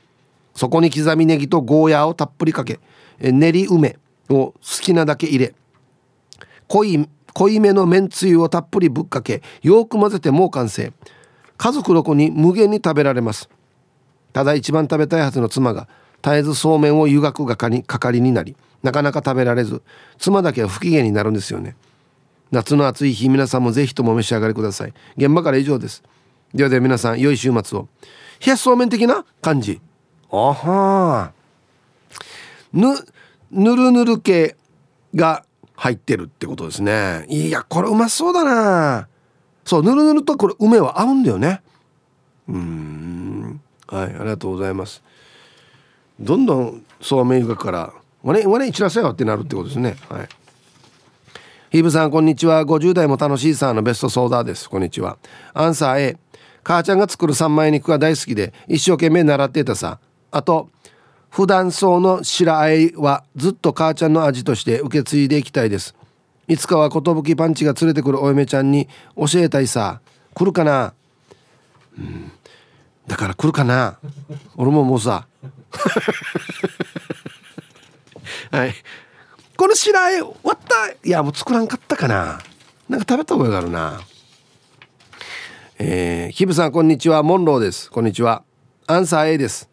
[0.55, 2.81] うそこに刻みネギとゴーヤーをたっぷりかけ
[3.21, 3.97] 練り梅
[4.29, 5.55] を好きなだけ入れ
[6.67, 10.93] 濃い濃いめのめんつゆをたっぷりぶっかけよく混ぜてもう完成。
[11.59, 13.51] 家族の子に無限に食べられます。
[14.33, 15.89] ただ一番食べたいはずの妻が
[16.23, 19.83] 絶えずそうめんを湯がく係になりなかなか食べられず
[20.19, 21.77] 妻だけは不機嫌になるんですよね。
[22.51, 24.95] 夏の暑い日皆さんもぜひとも召し上がりください。
[25.17, 26.03] 現場から以上です。
[26.55, 27.89] ではでは皆さん良い週末を。
[28.41, 29.81] 冷やしそうめん的な感じ。
[30.31, 31.33] あは。
[32.73, 32.95] ぬ
[33.51, 34.57] ぬるぬる系
[35.15, 35.45] が
[35.75, 37.27] 入ってるってことですね。
[37.29, 39.09] いやこれうまそうだな
[39.69, 41.61] そうぬるぬるとこれ梅は合うんだよね。
[42.49, 43.61] うん。
[43.87, 45.03] はいありがとうございます。
[46.19, 47.93] どんどんそうめんゆかから
[48.25, 49.99] 「わねわね散らせよ」ってなるってことですね。
[50.09, 50.29] はい。
[51.71, 52.65] ヒブさんこんにちは。
[52.65, 54.71] 50代も楽しいさんのベストソーダです。
[54.71, 55.19] こんにちは。
[55.53, 56.17] アンサー A
[56.65, 59.99] 母ちゃんが作る三枚肉が大好きで一生懸命習ってたさ。
[60.31, 60.71] あと
[61.29, 65.95] 普段そうの白あえはずっと母ちゃんの味として受け継いでいきたいです。
[66.49, 70.01] いつかは寿パンチが連れてくるお嫁ちゃんに教えたいさ。
[70.35, 70.95] 来るかな?
[71.99, 72.33] うん。
[73.07, 73.99] だから来るかな?
[74.57, 75.27] 俺ももうさ。
[78.51, 78.75] はい。
[79.59, 80.91] この白あえ終わった。
[81.07, 82.41] いやもう作らんかったかな。
[82.89, 84.01] なんか食べた覚えがあるな。
[85.79, 87.23] えー、ヒブさんこんにちは。
[87.23, 87.91] モンローです。
[87.91, 88.43] こんにちは。
[88.87, 89.69] アンサー A です。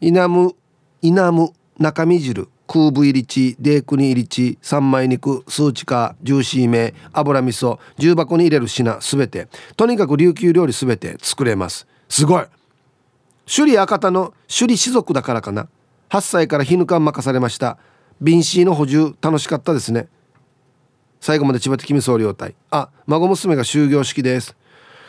[0.00, 0.54] イナム
[1.02, 2.48] イナム中身汁。
[2.68, 9.48] 空部入り地デークに入り地三枚肉スーチカジューシーめ油味噌重箱に入れる品すべて。
[9.76, 11.88] とにかく琉球料理すべて作れます。
[12.08, 12.44] すごい。
[13.46, 15.68] 首里赤田の首里士族だからかな。
[16.10, 17.78] 8歳から日ぬかん任されました。
[18.20, 20.08] 便ーの補充楽しかったですね。
[21.20, 22.54] 最後まで千葉的味総領隊。
[22.70, 24.54] あ孫娘が終業式です。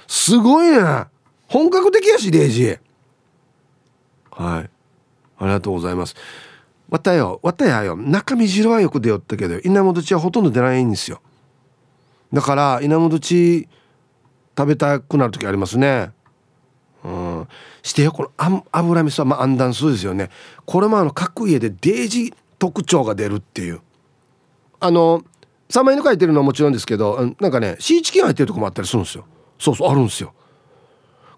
[0.08, 0.80] すごいね。
[1.48, 2.80] 本格的やしデイジー。
[4.32, 4.70] はい。
[5.40, 6.16] ありがとうございます。
[6.90, 7.96] わたよわたやよ。
[7.96, 11.22] 中身汁はよく出よったけど稲本ちはほとんど出ないんですよ。
[12.34, 13.68] だから稲本ち
[14.58, 16.12] 食べたくなる時ありますね。
[17.04, 17.48] うん。
[17.82, 20.30] してよこの油味噌はまあ安断数ですよね。
[20.66, 23.82] これもあの各家でデイジ特徴が出るっていう。
[24.80, 25.24] あの
[25.70, 29.26] 3枚の書いてるのはもちろんですけどなんかねシーチキン入ってるとこもあったりするんですよ。
[29.60, 30.34] そうそうあるんですよ。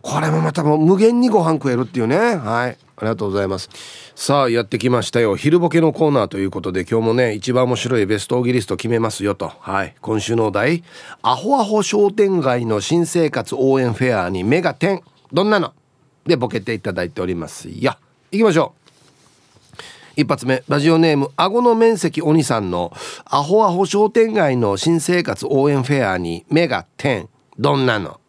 [0.01, 2.17] これもまたもう無限にご飯食えるっていうね。
[2.17, 2.77] はい。
[2.97, 3.69] ありがとうございます。
[4.15, 5.35] さあやってきましたよ。
[5.35, 9.51] 昼ボケのコーナーということで今日もね一番面白いベストオギリスト決めますよと。
[9.59, 9.95] はい。
[10.01, 10.83] 今週のお題
[11.23, 15.01] アホアホ商店街の新生活応援フェアに目が点。
[15.33, 15.73] どんなの？
[16.27, 17.95] でボケていただいておりますよ。
[18.31, 18.81] 行きましょう。
[20.15, 20.63] 一発目。
[20.67, 22.93] ラジオネーム顎の面積鬼さんの
[23.25, 27.27] アホアホ商店街の新生活応援フェアに目が点。
[27.57, 28.20] どんなの？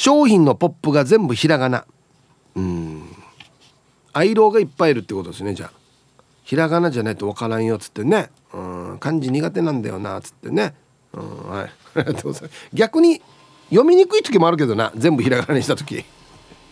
[0.00, 1.84] 商品のポップが全部ひらがな。
[2.54, 3.02] うん。
[4.14, 5.72] アイローがいっぱいいるってことですねじゃあ。
[6.42, 8.30] ひらがなじゃないとわからんよっつってね。
[8.54, 8.98] うん。
[8.98, 10.74] 漢字苦手なんだよなっつってね。
[11.12, 11.70] うんはい。
[11.96, 12.68] ありがとうございます。
[12.72, 13.20] 逆に
[13.68, 16.02] 読みにくい時もあるけどな全部ひらがなにした時。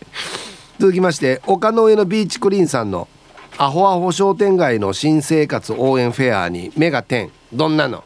[0.79, 3.07] 続きまして丘の上のビーチクリーンさんの
[3.59, 7.29] アホアホ商店街の新生活応援フェアに目が点。
[7.53, 8.03] どんなの？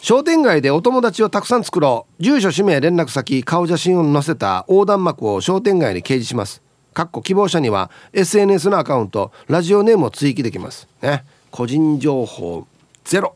[0.00, 2.22] 商店街でお友達をたくさん作ろう。
[2.22, 6.62] 住所氏名連絡先顔写真を載せた横断幕を商店街に掲示します。
[6.94, 10.88] かっこ希望者には SNS のアカウントラジオネームを追記できます。
[11.02, 11.24] ね。
[11.50, 12.66] 個人情報
[13.04, 13.34] ゼロ。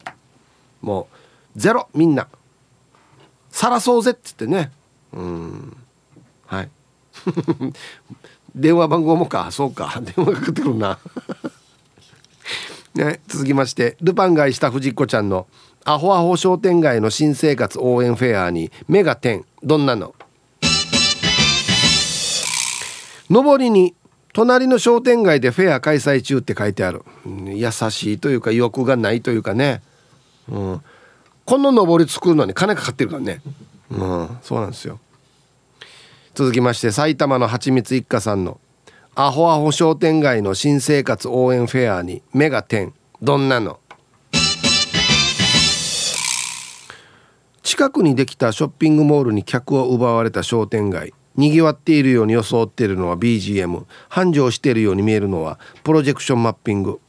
[0.81, 1.09] も
[1.57, 2.29] うゼロみんな。
[3.51, 4.71] さらそうぜっつってね。
[5.13, 5.77] うん。
[6.47, 6.71] はい。
[8.55, 9.51] 電話番号もか。
[9.51, 10.01] そうか。
[10.01, 10.99] 電話かかってくるな。
[12.95, 15.47] ね、続きましてルパン買いした藤子ちゃんの
[15.85, 19.45] アホアホ商店街の新生活応援フェアに目が点。
[19.63, 20.15] どんなの？
[23.29, 23.95] 上りに
[24.33, 29.83] 隣の商店街でフェア開催中って書いてある、優しいというか欲がないというかね、
[30.49, 30.83] うん、
[31.45, 33.43] この上り作るのに金かかってるからね、
[33.91, 35.01] うん、そうなんですよ。
[36.35, 38.61] 続きまして埼玉のはちみつ一家さんの。
[39.15, 42.95] アホアホ商店街の新生活応援フェアに目が点。
[43.21, 43.79] どんなの？
[47.73, 51.15] 近くにできたショッピングモールに客を奪われた商店街。
[51.37, 57.01] にぎわっているように装っているのは BGM 繁盛しているように見えるのはプロジェクションマッピング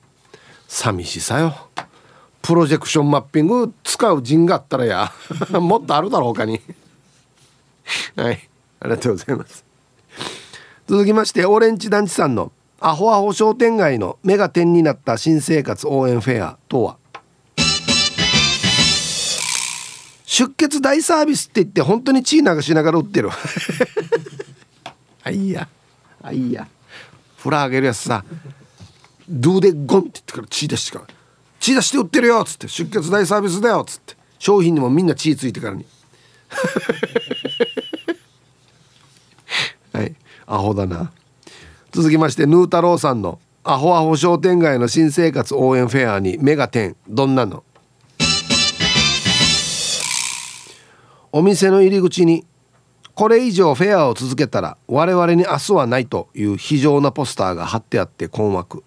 [0.69, 1.53] 寂しさよ。
[2.41, 5.11] プロジェクションマッピング使う陣があったらや。
[5.59, 6.61] もっとあるだろう他に。
[8.15, 8.49] はい。
[8.79, 9.65] ありがとうございます。
[10.87, 17.02] 続きましてオレンジ団地さんのアホアホ商店街の目が点になった新生活応援フェアとは？
[20.33, 23.29] 出血大サービスって言って本当に血流しながら売ってる。
[25.23, 25.69] あいや。
[26.23, 26.67] あいや。
[27.37, 28.25] フラあげるやつさ。
[29.29, 31.13] ドゥでゴンって言ってから血出してから。
[31.59, 32.67] 血出して売ってるよっつって。
[32.67, 34.17] 出血大サービスだよっつって。
[34.39, 35.85] 商品にもみんな血ついてからに。
[39.93, 40.15] はい。
[40.47, 41.11] アホだな。
[41.91, 46.95] 続きましてヌー太郎さんのアホアホ商店街の新生活応援フェアに目が点。
[47.07, 47.63] どんなの？
[51.35, 52.45] お店の入り口に
[53.15, 58.83] これ以上フェアを続けたら我々に明日はないという非常なポスターが貼ってあって困惑。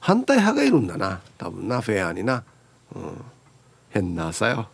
[0.00, 2.44] 反対派がいるんだな多分なフェアにな、
[2.94, 3.22] うん、
[3.90, 4.70] 変な朝よ。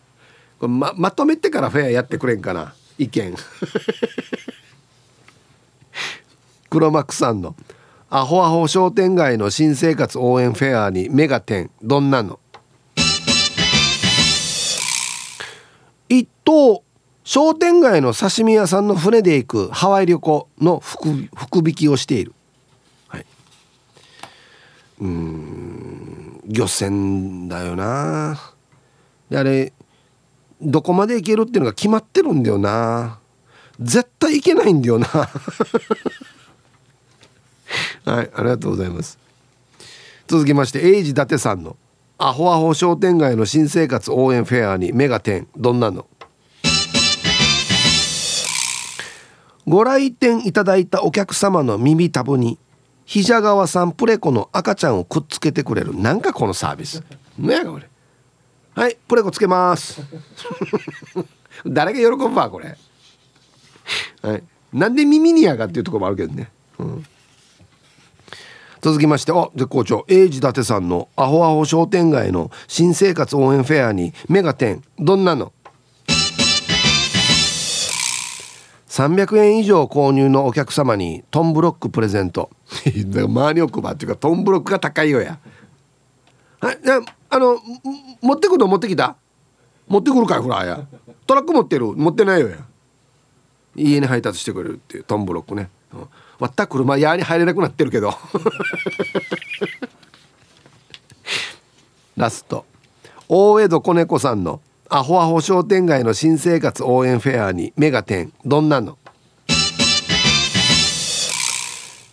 [0.60, 3.34] これままとめてからフェアやってくれんかな意見。
[6.70, 7.56] 黒幕さんの
[8.10, 12.38] アホアホ商店街の新生活応援フェアにメガテンどんなの？
[16.08, 16.84] 一等
[17.24, 22.32] 商店街の刺身屋さんの船で行くハワイ旅行の福引きをしている、
[23.08, 23.26] はい、
[25.00, 26.40] うん。
[26.46, 28.40] 漁船だよな。
[29.30, 29.72] であれ
[30.60, 33.20] どこまで行けるっていうのが決まってるんだよな。
[33.80, 35.06] 絶対行けないんだよな。
[38.04, 39.18] はいありがとうございます。
[40.26, 41.76] 続きましてエイジ伊達さんの
[42.18, 46.06] 「アホアホ商店街の新生活応援フェアにメガテンどんなの?」
[49.66, 52.58] ご来店いただいたお客様の耳たぶに
[53.04, 57.02] ひじゃがわさんプレコの赤ちゃんをくっつけてくれるなんかこのサービス。
[57.38, 57.88] ねこれ。
[58.74, 60.00] はいプレコつけます。
[61.66, 62.76] 誰が喜ぶわこれ。
[64.22, 64.42] はい。
[64.72, 67.06] なんで耳にやがっていうところもあるけどね、うん、
[68.80, 75.52] 続きましてあ絶好調英治伊達さんのアホアホ商店街の新生活応援フェアにメガテンどんなの？
[78.92, 82.50] 300円以上購入のお客様にトンブロックプレゼント。
[82.84, 85.38] 周りを配っていうかトンブロックが高いよや。
[86.60, 86.78] はい
[87.30, 87.58] あの
[88.20, 89.16] 持ってくの持ってきた？
[89.88, 90.86] 持ってくるかいフラーや。
[91.26, 91.86] トラック持ってる？
[91.86, 92.58] 持ってないよや。
[93.74, 96.00] 家に配達してくれるっていうトンブロックね、うん、
[96.38, 98.12] 割った車屋に入れなくなってるけど。
[102.18, 102.66] ラスト。
[103.26, 104.60] 大江戸子猫さんの
[104.94, 108.98] アホアホ商店街の新生活応援フェアにメガテンどんなの？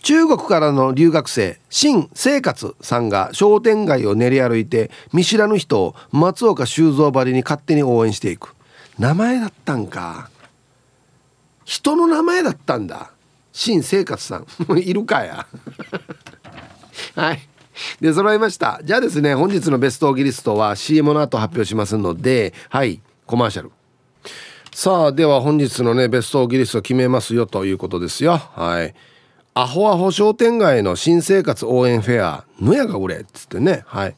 [0.02, 8.56] 中国からの留学生新生活さんが商店街を練り歩いて見知らぬ人を松岡修造ばりに勝手に応援していく。
[8.98, 10.30] 名前だったんか。
[11.66, 13.12] 人の名前だったんだ。
[13.52, 14.46] 新生活さん。
[14.80, 15.46] いるかや。
[17.16, 17.50] はい。
[18.02, 18.80] で揃いました。
[18.84, 23.72] じゃあですね本日のベストオーギリストは CM の後発表しますのではいコマーシャル。
[24.72, 28.38] さあでは本日のねベストオーギリスト決めますよということですよ。
[28.38, 28.94] はい。
[29.54, 33.84] アホアホ商店街の新生活応援フェアぬやが売れっつってね。
[33.88, 34.16] はい。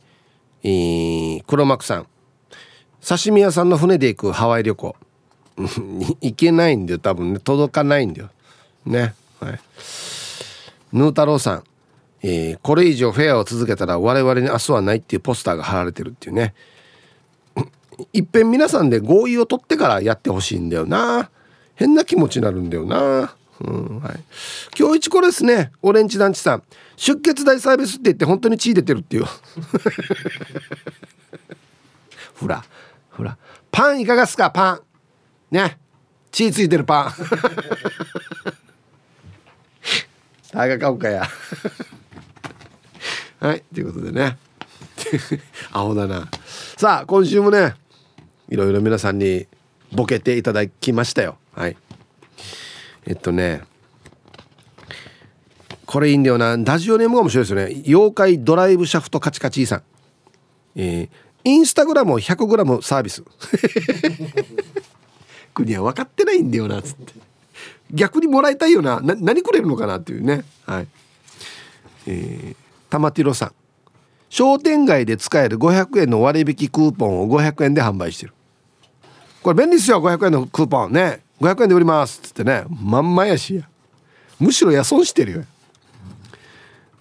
[0.63, 2.07] えー、黒幕さん。
[3.03, 4.95] 刺身屋さんの船で行くハワイ旅行。
[5.57, 7.39] 行けないんだよ多分ね。
[7.39, 8.29] 届かないんだよ。
[8.85, 9.15] ね。
[9.39, 9.59] はい。
[10.93, 11.63] ヌー太郎さん。
[12.23, 16.53] えー、これ以上フェアを続けたら我々に明日はないっていうポスターが貼られてるっていうね。
[18.13, 21.29] いっぺん皆さんで合意を取ってからやってほしいんだよな。
[21.75, 23.35] 変な気持ちになるんだよな。
[23.59, 24.19] うんはい、
[24.77, 25.71] 今日一これですね。
[25.83, 26.63] オレンジ団地さん。
[26.95, 29.25] 出血大サービスって言って本当に血出てるっていう。
[32.39, 32.63] ほら
[33.11, 33.37] ほら
[33.71, 34.49] パンいかがっすか？
[34.51, 34.81] パン。
[35.51, 35.77] ね。
[36.31, 37.13] 血ついてるパン。
[40.53, 41.27] 大河買うかや。
[43.41, 44.37] はいということでね。
[45.73, 46.29] アホだな。
[46.77, 47.73] さあ今週もね
[48.49, 49.47] いろいろ皆さんに
[49.91, 51.37] ボケていただきましたよ。
[51.53, 51.75] はい。
[53.07, 53.63] えっとね
[55.87, 56.55] これいいんだよな。
[56.55, 57.83] ラジオネームが面白いですよね。
[57.87, 59.83] 妖怪ドライブシャフトカチカチさん。
[60.75, 61.09] えー、
[61.43, 63.23] インスタグラムを 100g サービス。
[65.55, 67.13] 国は分かってないんだよなっつって。
[67.91, 69.01] 逆にもらいたいよな。
[69.01, 70.45] な何くれるのかなっていうね。
[70.67, 70.87] はい。
[72.05, 73.53] えー、玉ティロさん。
[74.29, 78.33] 商店街で使える500円の割引クーポンを500円で販売してる。
[79.41, 81.23] これ便利ですよ500円のクーポンね。
[81.39, 82.65] 500円で売りますっつってね。
[82.69, 83.67] まんまやしや。
[84.39, 85.43] むしろや損してるよ。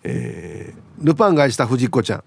[0.03, 2.24] えー、ルパンがした藤子ちゃん。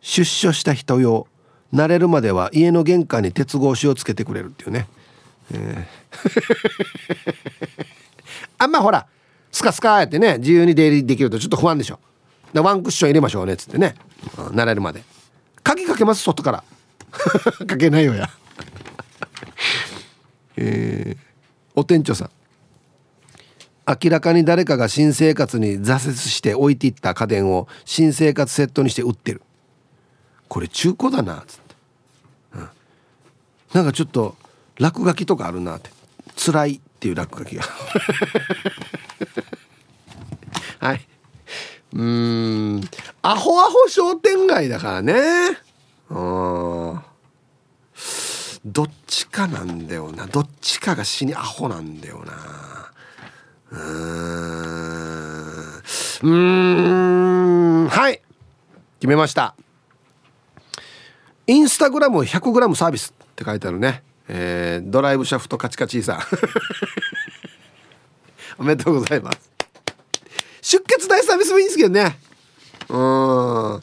[0.00, 1.26] 出所した人用。
[1.74, 4.86] 慣れるまでは家の玄関に鉄格子をつけてくれるっていうね、
[5.52, 7.84] えー、
[8.58, 9.06] あんまほら
[9.50, 11.98] スカスカやってね自由に出入りできるとちょっと不安でしょ。
[12.60, 13.94] ワンクッション入れましょうねっつってね、
[14.36, 15.02] 慣れるまで。
[15.62, 16.64] 鍵かけます外から。
[17.66, 18.28] かけないよや。
[20.56, 21.18] えー、
[21.74, 22.30] お店長さん。
[23.86, 29.42] 明らかに誰かが新生活に挫折して置いていった家電を新生活セットにして売ってる。
[30.48, 31.74] これ中古だなっつって、
[32.54, 32.68] うん、
[33.72, 34.36] なんかちょっと
[34.78, 35.90] 落書きとかあるなって。
[36.36, 37.64] 辛いっていう落書きが。
[40.80, 41.06] はい。
[41.94, 42.80] うん。
[43.22, 45.14] アホアホ商店街だからね。
[46.08, 47.00] うん。
[48.64, 50.26] どっちかなんだよな。
[50.26, 52.32] どっちかが死にアホなんだよな。
[53.72, 57.88] うーん。
[57.88, 58.22] はい。
[59.00, 59.54] 決めました。
[61.46, 64.02] インスタグラム 100g サービスって書いてあるね。
[64.28, 66.20] えー、ドライブシャフトカチカチさん。
[68.58, 69.52] おめでとうございます。
[70.72, 72.16] 出血大サービスもいいんですけどね。
[72.88, 73.82] うん。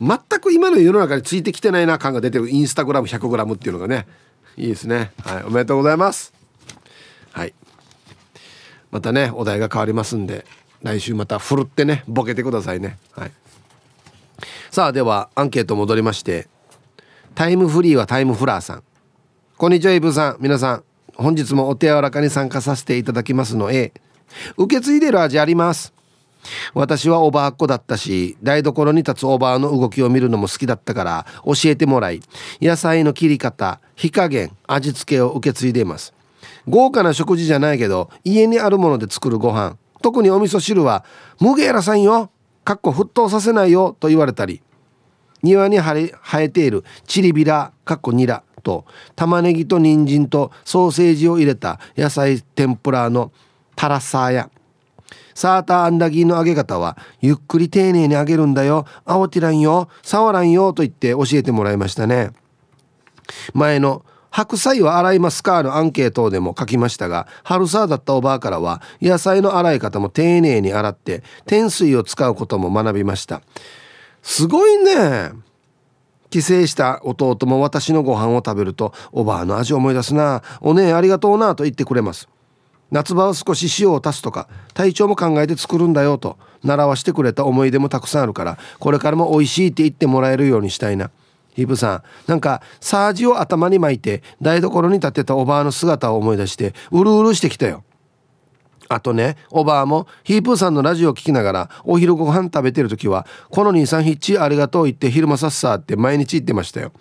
[0.00, 4.06] 全く今の世の中についてきてないな感が出てるインスタグラム 100g っていうのがね。
[4.58, 5.12] いいですね。
[5.24, 5.44] はい。
[5.44, 6.34] おめでとうございます。
[7.32, 7.54] はい。
[8.90, 10.44] またねお題が変わりますんで
[10.82, 12.98] 来週またふるってねボケてくださいね。
[13.12, 13.32] はい。
[14.70, 16.48] さあではアンケート戻りまして
[17.34, 18.82] タイムフリーはタイムフラーさん。
[19.56, 20.36] こんにちはイブさん。
[20.40, 23.94] 皆さん本日もお手柔らかに参加させていただきますの A
[24.58, 25.94] 受け継いでる味あります。
[26.74, 32.20] 私はおばあっ子だったし台所に立つおばあの動きを見るのも好きだったから教えてもらい
[32.60, 36.14] 野菜の切り方火加減味付けを受け継いでいます。
[36.68, 41.04] 豪華な食事じゃないけど家にあるもので作るご飯特にお味噌汁は
[41.40, 42.30] 「無ゲーラさんよ」
[42.64, 44.62] かっこ沸騰させないよと言われたり
[45.42, 48.84] 庭に生えているチリビラかっこニラと
[49.16, 53.32] 玉ねぎと人参とソーセージを入れた野菜天ぷらの
[53.74, 54.50] タラサーや
[55.34, 58.86] サーターアンダギーの揚げ方はゆっくり丁寧に揚げるんだよ。
[59.04, 59.88] 青ティランよ。
[60.02, 60.72] 触らんよ。
[60.72, 62.30] と言って教えてもらいましたね。
[63.54, 73.42] 前の白菜は洗いますかのアンケートでも書きましたが春サーだったおばあからは野菜の洗い方も丁寧に洗って天水を使うことも学びました。
[74.22, 75.32] すごいね。
[76.30, 80.42] 帰省した弟も私のご飯を食べるとおばあの味を思い出すな。
[80.60, 81.56] おねありがとうな。
[81.56, 82.28] と言ってくれます。
[82.90, 91.10] 夏場は少し塩を足すとか体調も考えて作るんだよと習わしてくれた思い出もたくさんあるからこれからも美味しいって言ってもらえるようにしたいな。
[91.54, 97.82] ヒブさんなんかサージを頭に巻いて台所に立ってたおばあの姿を思い出してうるうるしてきたよ。
[98.88, 106.92] あとねおばあもヒープーさんのラジオを聞きながらお昼ご飯食べてる時は「この兄さんヒッチありがとう」言って昼間さっさって毎日言ってましたよ。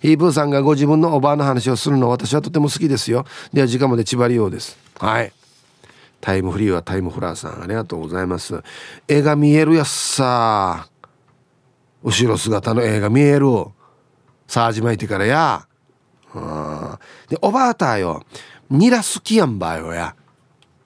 [0.00, 3.24] ヒープーさんがご自分のおばあの話をするの私はとても好きですよ。
[3.52, 4.83] では時間まで縛りようです。
[4.98, 5.32] はい。
[6.20, 8.62] タイムフリーはタイムフラーさんありがとうございます。
[9.06, 10.88] 絵が見えるやっさ
[12.02, 13.46] 後ろ姿の絵が見える。
[14.46, 15.66] さあ始まいてからや。
[17.28, 18.24] でおばあたよ。
[18.70, 20.16] ニラ好きやんばよや。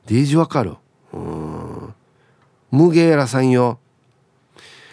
[0.06, 0.76] デージわかる？
[1.12, 1.94] うん。
[2.70, 3.78] ムゲーラさんよ。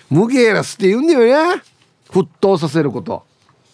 [0.10, 1.62] ムゲーラスって言うんだよね
[2.10, 3.26] 沸騰させること。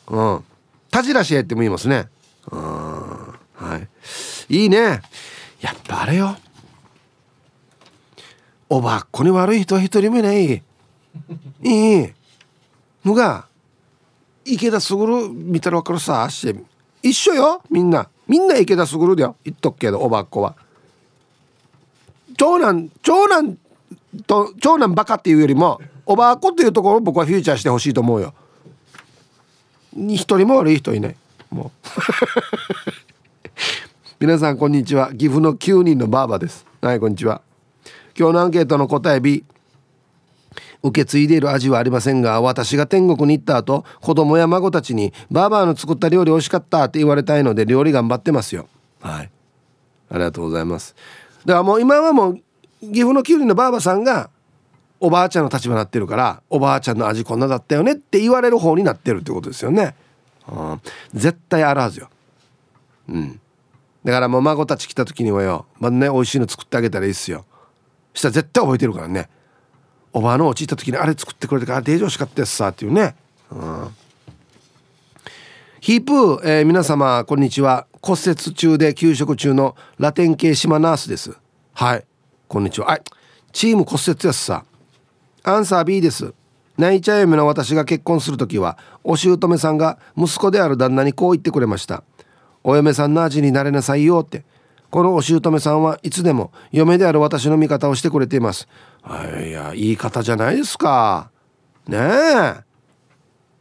[0.07, 0.43] うん。
[0.89, 2.07] タジラシエっても言いますね。
[2.51, 2.59] うん。
[2.59, 3.37] は
[3.77, 4.55] い。
[4.55, 5.01] いいね。
[5.61, 6.37] やっぱあれよ。
[8.69, 10.63] おばっこに悪い人は一人目ない。
[11.63, 12.13] いい。
[13.03, 13.45] むが
[14.45, 16.53] 池田卓見たら分かるさし。
[16.53, 16.59] て
[17.03, 18.09] 一緒よみんな。
[18.27, 20.55] みんな池田卓だよ言っとくけどおばっこは。
[22.37, 23.57] 長男長男
[24.25, 28.33] と長男バカっていうよりもおばあこっていうところを僕はフューチャーしてほしいと思うよ。
[29.93, 31.15] に一人も悪い人いない。
[31.49, 31.71] もう。
[34.21, 35.11] 皆さんこんにちは。
[35.15, 36.67] 岐阜の9人のばあばです。
[36.79, 37.41] はいこんにちは。
[38.15, 39.43] 今日のアンケートの答え B
[40.83, 48.67] 受け継いでいる味はありませんが私が天国に行った後子供や孫たちにバーバーの作った料理美味しかったって言われたいので料理頑張ってますよ。
[48.99, 49.31] はい。
[50.11, 50.95] ありがとうございます。
[51.43, 52.35] だからもう今はもう
[52.79, 54.29] 岐阜のきゅうりのばあばさんが
[54.99, 59.95] おばあちゃんの立場になってるからおばあちゃんの味こんなだったよねって言われる方になってるってことですよね、
[60.47, 60.81] うん、
[61.11, 62.09] 絶対あるはずよ。
[63.09, 63.39] うん。
[64.03, 67.45] だからもう孫たち来た時にはよまあね美味しいの作ってあげたらいいっすよ。
[68.13, 69.29] したら絶対覚えてるからね。
[70.13, 73.15] おばあのお家行った時にあれ作ってくれてからデージ美味しかったやつさっていうね、
[73.49, 73.95] うん、
[75.79, 77.87] ヒープー、えー、皆様こんにちは。
[78.01, 81.37] 骨折中で休職中のラテン系島ナースです。
[81.73, 82.05] はい。
[82.47, 82.87] こんにちは。
[82.87, 83.01] はい
[83.53, 84.63] チーム骨折やすさ。
[85.43, 86.33] アンサー B です。
[86.77, 92.03] 泣いちゃう夢の私が結婚する時はお姑さんが息子である旦那にこう言ってくれました。
[92.63, 94.43] お嫁さんの味になれなさいよって。
[94.89, 98.67] このお姑さんはいつでも嫁である私の味方をしてくれています。
[99.47, 101.31] いやいい方じゃないですか。
[101.87, 102.01] ねえ。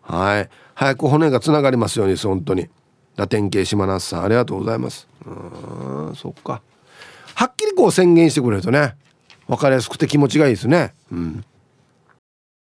[0.02, 0.50] はい。
[0.74, 2.68] 早く骨がつながりますようにです本当に。
[3.16, 5.06] ラテン系島那須さんありがとうございます。
[5.24, 6.62] うんそっか。
[7.34, 8.94] はっきりこう宣言してくれるとね
[9.46, 10.94] 分かりやすくて気持ちがいいですね。
[11.12, 11.44] うん。